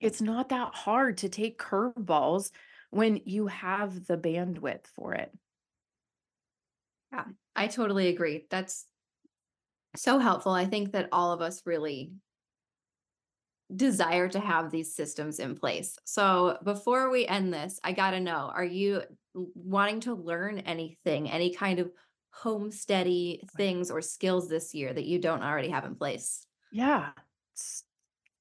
it's 0.00 0.20
not 0.20 0.50
that 0.50 0.74
hard 0.74 1.18
to 1.18 1.28
take 1.28 1.58
curveballs 1.58 2.50
when 2.94 3.20
you 3.24 3.48
have 3.48 4.06
the 4.06 4.16
bandwidth 4.16 4.86
for 4.94 5.14
it. 5.14 5.32
Yeah, 7.12 7.24
I 7.56 7.66
totally 7.66 8.08
agree. 8.08 8.46
That's 8.50 8.86
so 9.96 10.18
helpful. 10.18 10.52
I 10.52 10.64
think 10.64 10.92
that 10.92 11.08
all 11.10 11.32
of 11.32 11.40
us 11.40 11.62
really 11.66 12.12
desire 13.74 14.28
to 14.28 14.38
have 14.38 14.70
these 14.70 14.94
systems 14.94 15.40
in 15.40 15.56
place. 15.56 15.98
So 16.04 16.58
before 16.62 17.10
we 17.10 17.26
end 17.26 17.52
this, 17.52 17.80
I 17.82 17.92
got 17.92 18.12
to 18.12 18.20
know 18.20 18.52
are 18.54 18.64
you 18.64 19.02
wanting 19.34 20.00
to 20.00 20.14
learn 20.14 20.60
anything, 20.60 21.30
any 21.30 21.52
kind 21.52 21.80
of 21.80 21.90
homesteady 22.42 23.40
things 23.56 23.90
or 23.90 24.02
skills 24.02 24.48
this 24.48 24.74
year 24.74 24.92
that 24.92 25.04
you 25.04 25.18
don't 25.18 25.42
already 25.42 25.70
have 25.70 25.84
in 25.84 25.96
place? 25.96 26.46
Yeah. 26.70 27.10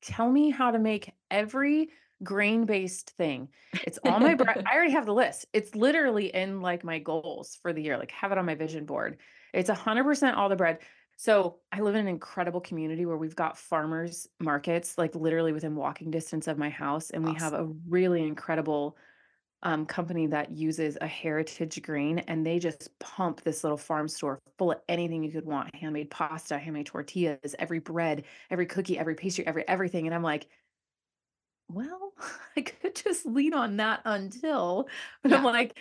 Tell 0.04 0.30
me 0.30 0.50
how 0.52 0.72
to 0.72 0.80
make 0.80 1.12
every 1.32 1.89
grain 2.23 2.65
based 2.65 3.12
thing. 3.12 3.49
It's 3.83 3.99
all 4.05 4.19
my 4.19 4.36
bread. 4.36 4.63
I 4.71 4.75
already 4.75 4.91
have 4.91 5.05
the 5.05 5.13
list. 5.13 5.45
It's 5.53 5.75
literally 5.75 6.27
in 6.27 6.62
like 6.62 6.83
my 6.83 6.99
goals 6.99 7.57
for 7.62 7.73
the 7.73 7.81
year, 7.81 7.97
like 7.97 8.12
have 8.12 8.31
it 8.31 8.38
on 8.38 8.45
my 8.45 8.55
vision 8.55 8.86
board. 8.86 9.17
It's 9.53 9.69
100% 9.69 10.36
all 10.36 10.49
the 10.49 10.55
bread. 10.55 10.79
So 11.17 11.57
I 11.71 11.81
live 11.81 11.95
in 11.95 12.01
an 12.01 12.07
incredible 12.07 12.59
community 12.59 13.05
where 13.05 13.17
we've 13.17 13.36
got 13.36 13.57
farmers 13.57 14.27
markets, 14.39 14.97
like 14.97 15.15
literally 15.15 15.53
within 15.53 15.75
walking 15.75 16.09
distance 16.12 16.47
of 16.47 16.57
my 16.57 16.69
house. 16.69 17.12
And 17.12 17.23
awesome. 17.23 17.33
we 17.33 17.39
have 17.39 17.53
a 17.53 17.71
really 17.88 18.23
incredible 18.23 18.97
um, 19.63 19.86
company 19.86 20.27
that 20.27 20.51
uses 20.51 20.97
a 20.99 21.07
heritage 21.07 21.81
grain 21.81 22.19
and 22.19 22.45
they 22.45 22.59
just 22.59 22.89
pump 22.99 23.41
this 23.41 23.63
little 23.63 23.77
farm 23.77 24.09
store 24.09 24.39
full 24.57 24.73
of 24.73 24.79
anything 24.89 25.23
you 25.23 25.31
could 25.31 25.45
want 25.45 25.73
handmade 25.73 26.09
pasta 26.09 26.57
handmade 26.57 26.86
tortillas 26.86 27.55
every 27.57 27.79
bread 27.79 28.25
every 28.51 28.65
cookie 28.65 28.99
every 28.99 29.15
pastry 29.15 29.47
every 29.47 29.65
everything 29.69 30.05
and 30.05 30.13
i'm 30.13 30.21
like 30.21 30.47
well, 31.69 32.13
I 32.58 32.62
could 32.62 32.95
just 32.95 33.26
lean 33.26 33.54
on 33.54 33.78
that 33.78 34.02
until, 34.06 34.88
but 35.21 35.32
yeah. 35.32 35.38
I'm 35.38 35.43
like, 35.43 35.78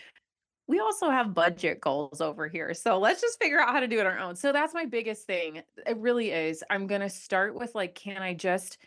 we 0.66 0.78
also 0.78 1.10
have 1.10 1.34
budget 1.34 1.80
goals 1.80 2.20
over 2.20 2.48
here. 2.48 2.72
So 2.72 2.98
let's 2.98 3.20
just 3.20 3.38
figure 3.40 3.60
out 3.60 3.72
how 3.74 3.80
to 3.80 3.88
do 3.88 3.98
it 3.98 4.06
on 4.06 4.12
our 4.12 4.18
own. 4.18 4.36
So 4.36 4.52
that's 4.52 4.72
my 4.72 4.84
biggest 4.84 5.26
thing. 5.26 5.62
It 5.86 5.96
really 5.98 6.30
is. 6.30 6.62
I'm 6.70 6.86
going 6.86 7.00
to 7.00 7.10
start 7.10 7.54
with 7.54 7.74
like, 7.74 7.94
can 7.94 8.22
I 8.22 8.34
just, 8.34 8.78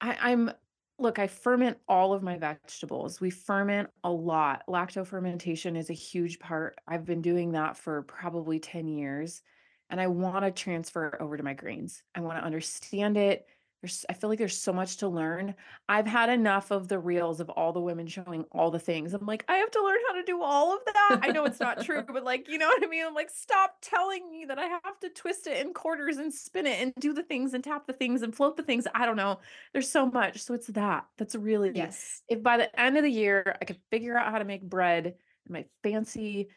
I, 0.00 0.16
I'm, 0.20 0.52
look, 0.98 1.18
I 1.18 1.26
ferment 1.26 1.78
all 1.88 2.12
of 2.12 2.22
my 2.22 2.36
vegetables. 2.36 3.20
We 3.20 3.30
ferment 3.30 3.88
a 4.04 4.10
lot. 4.10 4.62
Lacto 4.68 5.06
fermentation 5.06 5.76
is 5.76 5.88
a 5.88 5.94
huge 5.94 6.38
part. 6.38 6.76
I've 6.86 7.06
been 7.06 7.22
doing 7.22 7.52
that 7.52 7.76
for 7.76 8.02
probably 8.02 8.60
10 8.60 8.86
years. 8.86 9.42
And 9.88 10.00
I 10.00 10.06
want 10.06 10.44
to 10.44 10.50
transfer 10.52 11.16
over 11.20 11.36
to 11.36 11.42
my 11.42 11.54
grains. 11.54 12.02
I 12.14 12.20
want 12.20 12.38
to 12.38 12.44
understand 12.44 13.16
it 13.16 13.46
there's 13.82 14.04
I 14.10 14.12
feel 14.12 14.28
like 14.28 14.38
there's 14.38 14.56
so 14.56 14.72
much 14.72 14.98
to 14.98 15.08
learn. 15.08 15.54
I've 15.88 16.06
had 16.06 16.28
enough 16.28 16.70
of 16.70 16.88
the 16.88 16.98
reels 16.98 17.40
of 17.40 17.48
all 17.48 17.72
the 17.72 17.80
women 17.80 18.06
showing 18.06 18.44
all 18.52 18.70
the 18.70 18.78
things. 18.78 19.14
I'm 19.14 19.24
like, 19.24 19.44
I 19.48 19.56
have 19.56 19.70
to 19.70 19.82
learn 19.82 19.98
how 20.08 20.14
to 20.14 20.22
do 20.22 20.42
all 20.42 20.74
of 20.74 20.80
that. 20.84 21.20
I 21.22 21.28
know 21.28 21.44
it's 21.44 21.60
not 21.60 21.82
true, 21.84 22.04
but 22.06 22.22
like, 22.22 22.48
you 22.48 22.58
know 22.58 22.66
what 22.66 22.84
I 22.84 22.86
mean? 22.86 23.06
I'm 23.06 23.14
like, 23.14 23.30
stop 23.30 23.76
telling 23.80 24.30
me 24.30 24.44
that 24.46 24.58
I 24.58 24.66
have 24.66 25.00
to 25.00 25.08
twist 25.08 25.46
it 25.46 25.64
in 25.64 25.72
quarters 25.72 26.18
and 26.18 26.32
spin 26.32 26.66
it 26.66 26.80
and 26.80 26.92
do 26.98 27.14
the 27.14 27.22
things 27.22 27.54
and 27.54 27.64
tap 27.64 27.86
the 27.86 27.94
things 27.94 28.22
and 28.22 28.34
float 28.34 28.56
the 28.56 28.62
things. 28.62 28.86
I 28.94 29.06
don't 29.06 29.16
know. 29.16 29.40
There's 29.72 29.90
so 29.90 30.06
much. 30.06 30.42
So 30.42 30.52
it's 30.52 30.68
that. 30.68 31.06
That's 31.16 31.34
really 31.34 31.72
yes. 31.74 32.22
If 32.28 32.42
by 32.42 32.58
the 32.58 32.80
end 32.80 32.98
of 32.98 33.02
the 33.02 33.10
year 33.10 33.56
I 33.60 33.64
could 33.64 33.78
figure 33.90 34.16
out 34.16 34.30
how 34.30 34.38
to 34.38 34.44
make 34.44 34.62
bread 34.62 35.06
in 35.06 35.52
my 35.52 35.64
fancy, 35.82 36.48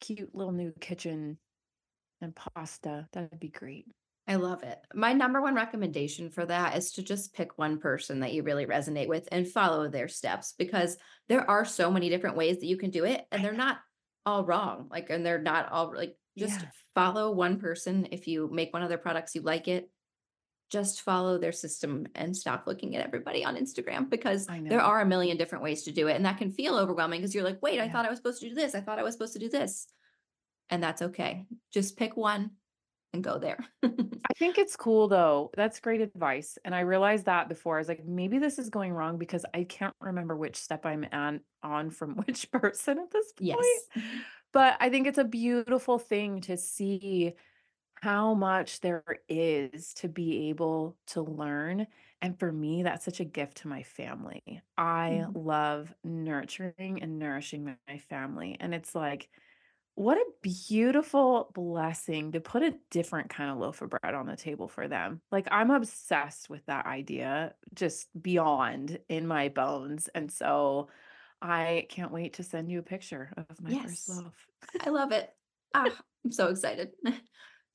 cute 0.00 0.32
little 0.32 0.52
new 0.52 0.72
kitchen 0.80 1.38
and 2.20 2.34
pasta, 2.36 3.08
that'd 3.12 3.40
be 3.40 3.48
great. 3.48 3.86
I 4.28 4.36
love 4.36 4.64
it. 4.64 4.78
My 4.92 5.12
number 5.12 5.40
one 5.40 5.54
recommendation 5.54 6.30
for 6.30 6.44
that 6.46 6.76
is 6.76 6.92
to 6.92 7.02
just 7.02 7.32
pick 7.32 7.58
one 7.58 7.78
person 7.78 8.20
that 8.20 8.32
you 8.32 8.42
really 8.42 8.66
resonate 8.66 9.06
with 9.06 9.28
and 9.30 9.46
follow 9.46 9.88
their 9.88 10.08
steps 10.08 10.52
because 10.58 10.96
there 11.28 11.48
are 11.48 11.64
so 11.64 11.90
many 11.92 12.08
different 12.08 12.36
ways 12.36 12.58
that 12.58 12.66
you 12.66 12.76
can 12.76 12.90
do 12.90 13.04
it 13.04 13.24
and 13.30 13.44
they're 13.44 13.52
not 13.52 13.78
all 14.24 14.44
wrong. 14.44 14.88
Like, 14.90 15.10
and 15.10 15.24
they're 15.24 15.40
not 15.40 15.70
all 15.70 15.94
like 15.94 16.16
just 16.36 16.60
yeah. 16.60 16.68
follow 16.94 17.30
one 17.30 17.60
person. 17.60 18.08
If 18.10 18.26
you 18.26 18.50
make 18.52 18.72
one 18.72 18.82
of 18.82 18.88
their 18.88 18.98
products, 18.98 19.36
you 19.36 19.42
like 19.42 19.68
it, 19.68 19.88
just 20.72 21.02
follow 21.02 21.38
their 21.38 21.52
system 21.52 22.06
and 22.16 22.36
stop 22.36 22.64
looking 22.66 22.96
at 22.96 23.06
everybody 23.06 23.44
on 23.44 23.56
Instagram 23.56 24.10
because 24.10 24.46
there 24.46 24.80
are 24.80 25.00
a 25.00 25.06
million 25.06 25.36
different 25.36 25.62
ways 25.62 25.84
to 25.84 25.92
do 25.92 26.08
it. 26.08 26.16
And 26.16 26.24
that 26.24 26.38
can 26.38 26.50
feel 26.50 26.76
overwhelming 26.76 27.20
because 27.20 27.32
you're 27.32 27.44
like, 27.44 27.62
wait, 27.62 27.76
yeah. 27.76 27.84
I 27.84 27.88
thought 27.88 28.04
I 28.04 28.10
was 28.10 28.18
supposed 28.18 28.40
to 28.40 28.48
do 28.48 28.54
this. 28.56 28.74
I 28.74 28.80
thought 28.80 28.98
I 28.98 29.04
was 29.04 29.14
supposed 29.14 29.34
to 29.34 29.38
do 29.38 29.48
this. 29.48 29.86
And 30.68 30.82
that's 30.82 31.02
okay. 31.02 31.46
Just 31.72 31.96
pick 31.96 32.16
one 32.16 32.50
and 33.12 33.24
go 33.24 33.38
there. 33.38 33.58
I 33.82 33.88
think 34.36 34.58
it's 34.58 34.76
cool 34.76 35.08
though. 35.08 35.50
That's 35.56 35.80
great 35.80 36.00
advice. 36.00 36.58
And 36.64 36.74
I 36.74 36.80
realized 36.80 37.26
that 37.26 37.48
before. 37.48 37.76
I 37.76 37.80
was 37.80 37.88
like, 37.88 38.04
maybe 38.04 38.38
this 38.38 38.58
is 38.58 38.70
going 38.70 38.92
wrong 38.92 39.18
because 39.18 39.44
I 39.54 39.64
can't 39.64 39.94
remember 40.00 40.36
which 40.36 40.56
step 40.56 40.84
I'm 40.86 41.06
on 41.12 41.40
on 41.62 41.90
from 41.90 42.14
which 42.26 42.50
person 42.50 42.98
at 42.98 43.10
this 43.10 43.32
point. 43.32 43.56
Yes. 43.94 44.04
But 44.52 44.78
I 44.80 44.88
think 44.88 45.06
it's 45.06 45.18
a 45.18 45.24
beautiful 45.24 45.98
thing 45.98 46.40
to 46.42 46.56
see 46.56 47.34
how 48.00 48.32
much 48.32 48.80
there 48.80 49.04
is 49.28 49.92
to 49.94 50.08
be 50.08 50.48
able 50.48 50.96
to 51.08 51.20
learn. 51.20 51.86
And 52.22 52.38
for 52.38 52.50
me, 52.50 52.82
that's 52.82 53.04
such 53.04 53.20
a 53.20 53.24
gift 53.24 53.58
to 53.58 53.68
my 53.68 53.82
family. 53.82 54.62
I 54.78 55.24
mm-hmm. 55.24 55.38
love 55.46 55.92
nurturing 56.04 57.00
and 57.02 57.18
nourishing 57.18 57.76
my 57.86 57.98
family. 57.98 58.56
And 58.58 58.72
it's 58.72 58.94
like, 58.94 59.28
what 59.96 60.18
a 60.18 60.26
beautiful 60.42 61.50
blessing 61.54 62.32
to 62.32 62.40
put 62.40 62.62
a 62.62 62.74
different 62.90 63.30
kind 63.30 63.50
of 63.50 63.56
loaf 63.56 63.80
of 63.80 63.90
bread 63.90 64.14
on 64.14 64.26
the 64.26 64.36
table 64.36 64.68
for 64.68 64.86
them. 64.86 65.22
Like, 65.32 65.48
I'm 65.50 65.70
obsessed 65.70 66.50
with 66.50 66.64
that 66.66 66.84
idea, 66.84 67.54
just 67.74 68.08
beyond 68.20 68.98
in 69.08 69.26
my 69.26 69.48
bones. 69.48 70.10
And 70.14 70.30
so 70.30 70.88
I 71.40 71.86
can't 71.88 72.12
wait 72.12 72.34
to 72.34 72.42
send 72.42 72.70
you 72.70 72.78
a 72.78 72.82
picture 72.82 73.32
of 73.38 73.60
my 73.60 73.70
yes. 73.70 73.82
first 73.82 74.08
loaf. 74.10 74.46
I 74.86 74.90
love 74.90 75.12
it. 75.12 75.30
Ah, 75.74 75.90
I'm 76.24 76.32
so 76.32 76.48
excited. 76.48 76.90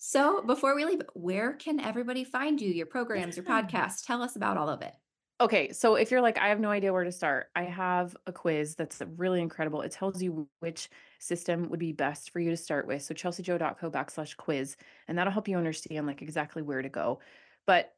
So, 0.04 0.42
before 0.42 0.76
we 0.76 0.84
leave, 0.84 1.04
where 1.14 1.54
can 1.54 1.80
everybody 1.80 2.24
find 2.24 2.60
you, 2.60 2.72
your 2.72 2.86
programs, 2.88 3.38
your 3.38 3.46
podcast? 3.46 4.04
Tell 4.08 4.24
us 4.24 4.36
about 4.36 4.58
all 4.58 4.68
of 4.68 4.82
it. 4.82 4.96
Okay, 5.42 5.72
so 5.72 5.96
if 5.96 6.12
you're 6.12 6.22
like, 6.22 6.38
I 6.38 6.50
have 6.50 6.60
no 6.60 6.70
idea 6.70 6.94
where 6.94 7.04
to 7.04 7.12
start, 7.12 7.50
I 7.56 7.64
have 7.64 8.16
a 8.28 8.32
quiz 8.32 8.76
that's 8.76 9.02
really 9.18 9.42
incredible. 9.42 9.82
It 9.82 9.92
tells 9.92 10.22
you 10.22 10.48
which 10.60 10.88
system 11.18 11.68
would 11.70 11.80
be 11.80 11.94
best 11.94 12.30
for 12.30 12.40
you 12.40 12.52
to 12.52 12.58
start 12.58 12.86
with. 12.86 13.02
So 13.02 13.16
chelsijo.co 13.16 13.90
backslash 13.90 14.38
quiz, 14.38 14.78
and 15.08 15.18
that'll 15.18 15.34
help 15.34 15.48
you 15.48 15.58
understand 15.58 16.06
like 16.06 16.22
exactly 16.22 16.62
where 16.62 16.84
to 16.84 16.90
go. 16.90 17.22
But 17.66 17.96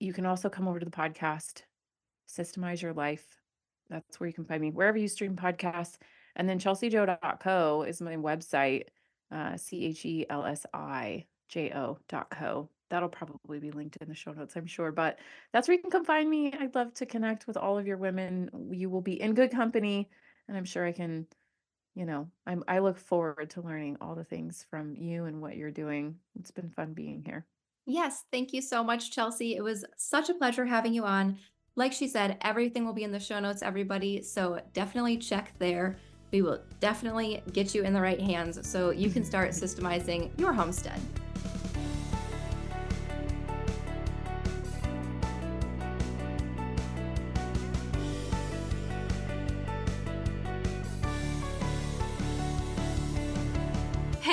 you 0.00 0.14
can 0.14 0.24
also 0.24 0.48
come 0.48 0.66
over 0.66 0.78
to 0.78 0.86
the 0.86 0.90
podcast, 0.90 1.64
Systemize 2.26 2.80
Your 2.80 2.94
Life. 2.94 3.26
That's 3.90 4.18
where 4.18 4.28
you 4.28 4.32
can 4.32 4.46
find 4.46 4.62
me, 4.62 4.70
wherever 4.70 4.96
you 4.96 5.08
stream 5.08 5.36
podcasts. 5.36 5.98
And 6.36 6.48
then 6.48 6.58
chelsijo.co 6.58 7.82
is 7.82 8.00
my 8.00 8.16
website, 8.16 8.84
uh, 9.30 9.58
C 9.58 9.84
H 9.84 10.06
E 10.06 10.24
L 10.30 10.46
S 10.46 10.64
I 10.72 11.26
J 11.50 11.70
O.co 11.72 12.70
that'll 12.90 13.08
probably 13.08 13.58
be 13.58 13.70
linked 13.70 13.96
in 13.96 14.08
the 14.08 14.14
show 14.14 14.32
notes, 14.32 14.56
I'm 14.56 14.66
sure. 14.66 14.92
But 14.92 15.18
that's 15.52 15.68
where 15.68 15.76
you 15.76 15.80
can 15.82 15.90
come 15.90 16.04
find 16.04 16.28
me. 16.28 16.52
I'd 16.58 16.74
love 16.74 16.94
to 16.94 17.06
connect 17.06 17.46
with 17.46 17.56
all 17.56 17.78
of 17.78 17.86
your 17.86 17.96
women. 17.96 18.50
You 18.70 18.90
will 18.90 19.00
be 19.00 19.20
in 19.20 19.34
good 19.34 19.50
company, 19.50 20.08
and 20.48 20.56
I'm 20.56 20.64
sure 20.64 20.86
I 20.86 20.92
can, 20.92 21.26
you 21.94 22.06
know, 22.06 22.28
I'm 22.46 22.64
I 22.68 22.78
look 22.78 22.98
forward 22.98 23.50
to 23.50 23.62
learning 23.62 23.98
all 24.00 24.14
the 24.14 24.24
things 24.24 24.66
from 24.70 24.96
you 24.96 25.24
and 25.24 25.40
what 25.40 25.56
you're 25.56 25.70
doing. 25.70 26.16
It's 26.38 26.50
been 26.50 26.70
fun 26.70 26.94
being 26.94 27.22
here. 27.24 27.46
Yes, 27.86 28.24
thank 28.30 28.52
you 28.52 28.60
so 28.60 28.84
much, 28.84 29.14
Chelsi. 29.16 29.56
It 29.56 29.62
was 29.62 29.84
such 29.96 30.28
a 30.28 30.34
pleasure 30.34 30.66
having 30.66 30.92
you 30.92 31.04
on. 31.04 31.38
Like 31.74 31.92
she 31.92 32.08
said, 32.08 32.36
everything 32.42 32.84
will 32.84 32.92
be 32.92 33.04
in 33.04 33.12
the 33.12 33.20
show 33.20 33.40
notes, 33.40 33.62
everybody. 33.62 34.20
So 34.20 34.60
definitely 34.72 35.16
check 35.16 35.54
there. 35.58 35.96
We 36.32 36.42
will 36.42 36.60
definitely 36.80 37.42
get 37.52 37.74
you 37.74 37.84
in 37.84 37.94
the 37.94 38.00
right 38.00 38.20
hands 38.20 38.68
so 38.68 38.90
you 38.90 39.08
can 39.08 39.24
start 39.24 39.52
systemizing 39.52 40.38
your 40.38 40.52
homestead. 40.52 41.00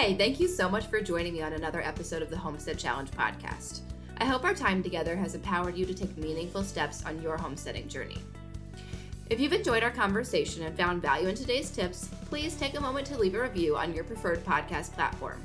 Hey, 0.05 0.13
thank 0.13 0.39
you 0.39 0.47
so 0.47 0.69
much 0.69 0.85
for 0.85 1.01
joining 1.01 1.33
me 1.33 1.41
on 1.41 1.53
another 1.53 1.81
episode 1.81 2.21
of 2.21 2.29
the 2.29 2.37
Homestead 2.37 2.77
Challenge 2.77 3.09
podcast. 3.09 3.79
I 4.19 4.25
hope 4.25 4.43
our 4.43 4.53
time 4.53 4.83
together 4.83 5.15
has 5.15 5.33
empowered 5.33 5.75
you 5.75 5.83
to 5.83 5.95
take 5.95 6.15
meaningful 6.15 6.63
steps 6.63 7.03
on 7.07 7.19
your 7.23 7.37
homesteading 7.37 7.87
journey. 7.87 8.19
If 9.31 9.39
you've 9.39 9.51
enjoyed 9.51 9.81
our 9.81 9.89
conversation 9.89 10.61
and 10.61 10.77
found 10.77 11.01
value 11.01 11.29
in 11.29 11.33
today's 11.33 11.71
tips, 11.71 12.07
please 12.25 12.55
take 12.55 12.77
a 12.77 12.79
moment 12.79 13.07
to 13.07 13.17
leave 13.17 13.33
a 13.33 13.41
review 13.41 13.75
on 13.75 13.95
your 13.95 14.03
preferred 14.03 14.45
podcast 14.45 14.91
platform. 14.91 15.43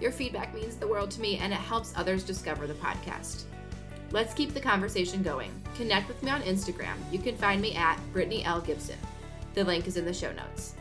Your 0.00 0.12
feedback 0.12 0.54
means 0.54 0.76
the 0.76 0.88
world 0.88 1.10
to 1.10 1.20
me 1.20 1.36
and 1.36 1.52
it 1.52 1.56
helps 1.56 1.92
others 1.94 2.24
discover 2.24 2.66
the 2.66 2.72
podcast. 2.72 3.42
Let's 4.12 4.32
keep 4.32 4.54
the 4.54 4.60
conversation 4.60 5.22
going. 5.22 5.52
Connect 5.76 6.08
with 6.08 6.22
me 6.22 6.30
on 6.30 6.40
Instagram. 6.40 6.96
You 7.12 7.18
can 7.18 7.36
find 7.36 7.60
me 7.60 7.74
at 7.74 8.00
Brittany 8.14 8.46
L. 8.46 8.62
Gibson. 8.62 8.96
The 9.52 9.64
link 9.64 9.86
is 9.86 9.98
in 9.98 10.06
the 10.06 10.14
show 10.14 10.32
notes. 10.32 10.74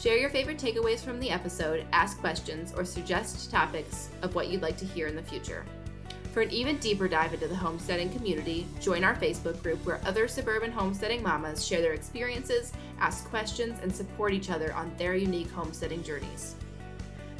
Share 0.00 0.16
your 0.16 0.30
favorite 0.30 0.56
takeaways 0.56 1.00
from 1.00 1.20
the 1.20 1.30
episode, 1.30 1.84
ask 1.92 2.18
questions, 2.20 2.72
or 2.74 2.86
suggest 2.86 3.50
topics 3.50 4.08
of 4.22 4.34
what 4.34 4.48
you'd 4.48 4.62
like 4.62 4.78
to 4.78 4.86
hear 4.86 5.08
in 5.08 5.14
the 5.14 5.22
future. 5.22 5.66
For 6.32 6.40
an 6.40 6.50
even 6.50 6.78
deeper 6.78 7.06
dive 7.06 7.34
into 7.34 7.48
the 7.48 7.54
homesteading 7.54 8.10
community, 8.14 8.66
join 8.80 9.04
our 9.04 9.14
Facebook 9.14 9.62
group 9.62 9.84
where 9.84 10.00
other 10.06 10.26
suburban 10.26 10.72
homesteading 10.72 11.22
mamas 11.22 11.66
share 11.66 11.82
their 11.82 11.92
experiences, 11.92 12.72
ask 12.98 13.28
questions, 13.28 13.78
and 13.82 13.94
support 13.94 14.32
each 14.32 14.48
other 14.48 14.72
on 14.72 14.90
their 14.96 15.16
unique 15.16 15.50
homesteading 15.50 16.02
journeys. 16.02 16.54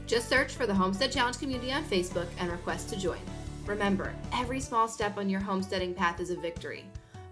Just 0.07 0.29
search 0.29 0.53
for 0.53 0.67
the 0.67 0.75
Homestead 0.75 1.11
Challenge 1.11 1.39
community 1.39 1.73
on 1.73 1.83
Facebook 1.85 2.29
and 2.39 2.51
request 2.51 2.91
to 2.91 2.99
join. 2.99 3.21
Remember, 3.65 4.13
every 4.35 4.61
small 4.61 4.87
step 4.87 5.17
on 5.17 5.31
your 5.31 5.41
homesteading 5.41 5.95
path 5.95 6.21
is 6.21 6.29
a 6.29 6.37
victory. 6.37 6.85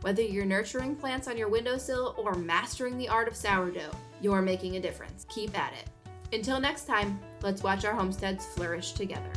Whether 0.03 0.23
you're 0.23 0.45
nurturing 0.45 0.95
plants 0.95 1.27
on 1.27 1.37
your 1.37 1.49
windowsill 1.49 2.15
or 2.17 2.35
mastering 2.35 2.97
the 2.97 3.09
art 3.09 3.27
of 3.27 3.35
sourdough, 3.35 3.91
you're 4.21 4.43
making 4.43 4.77
a 4.77 4.81
difference. 4.81 5.27
Keep 5.29 5.59
at 5.59 5.73
it. 5.73 5.89
Until 6.35 6.61
next 6.61 6.87
time, 6.87 7.19
let's 7.43 7.63
watch 7.63 7.85
our 7.85 7.95
homesteads 7.95 8.47
flourish 8.47 8.93
together. 8.93 9.33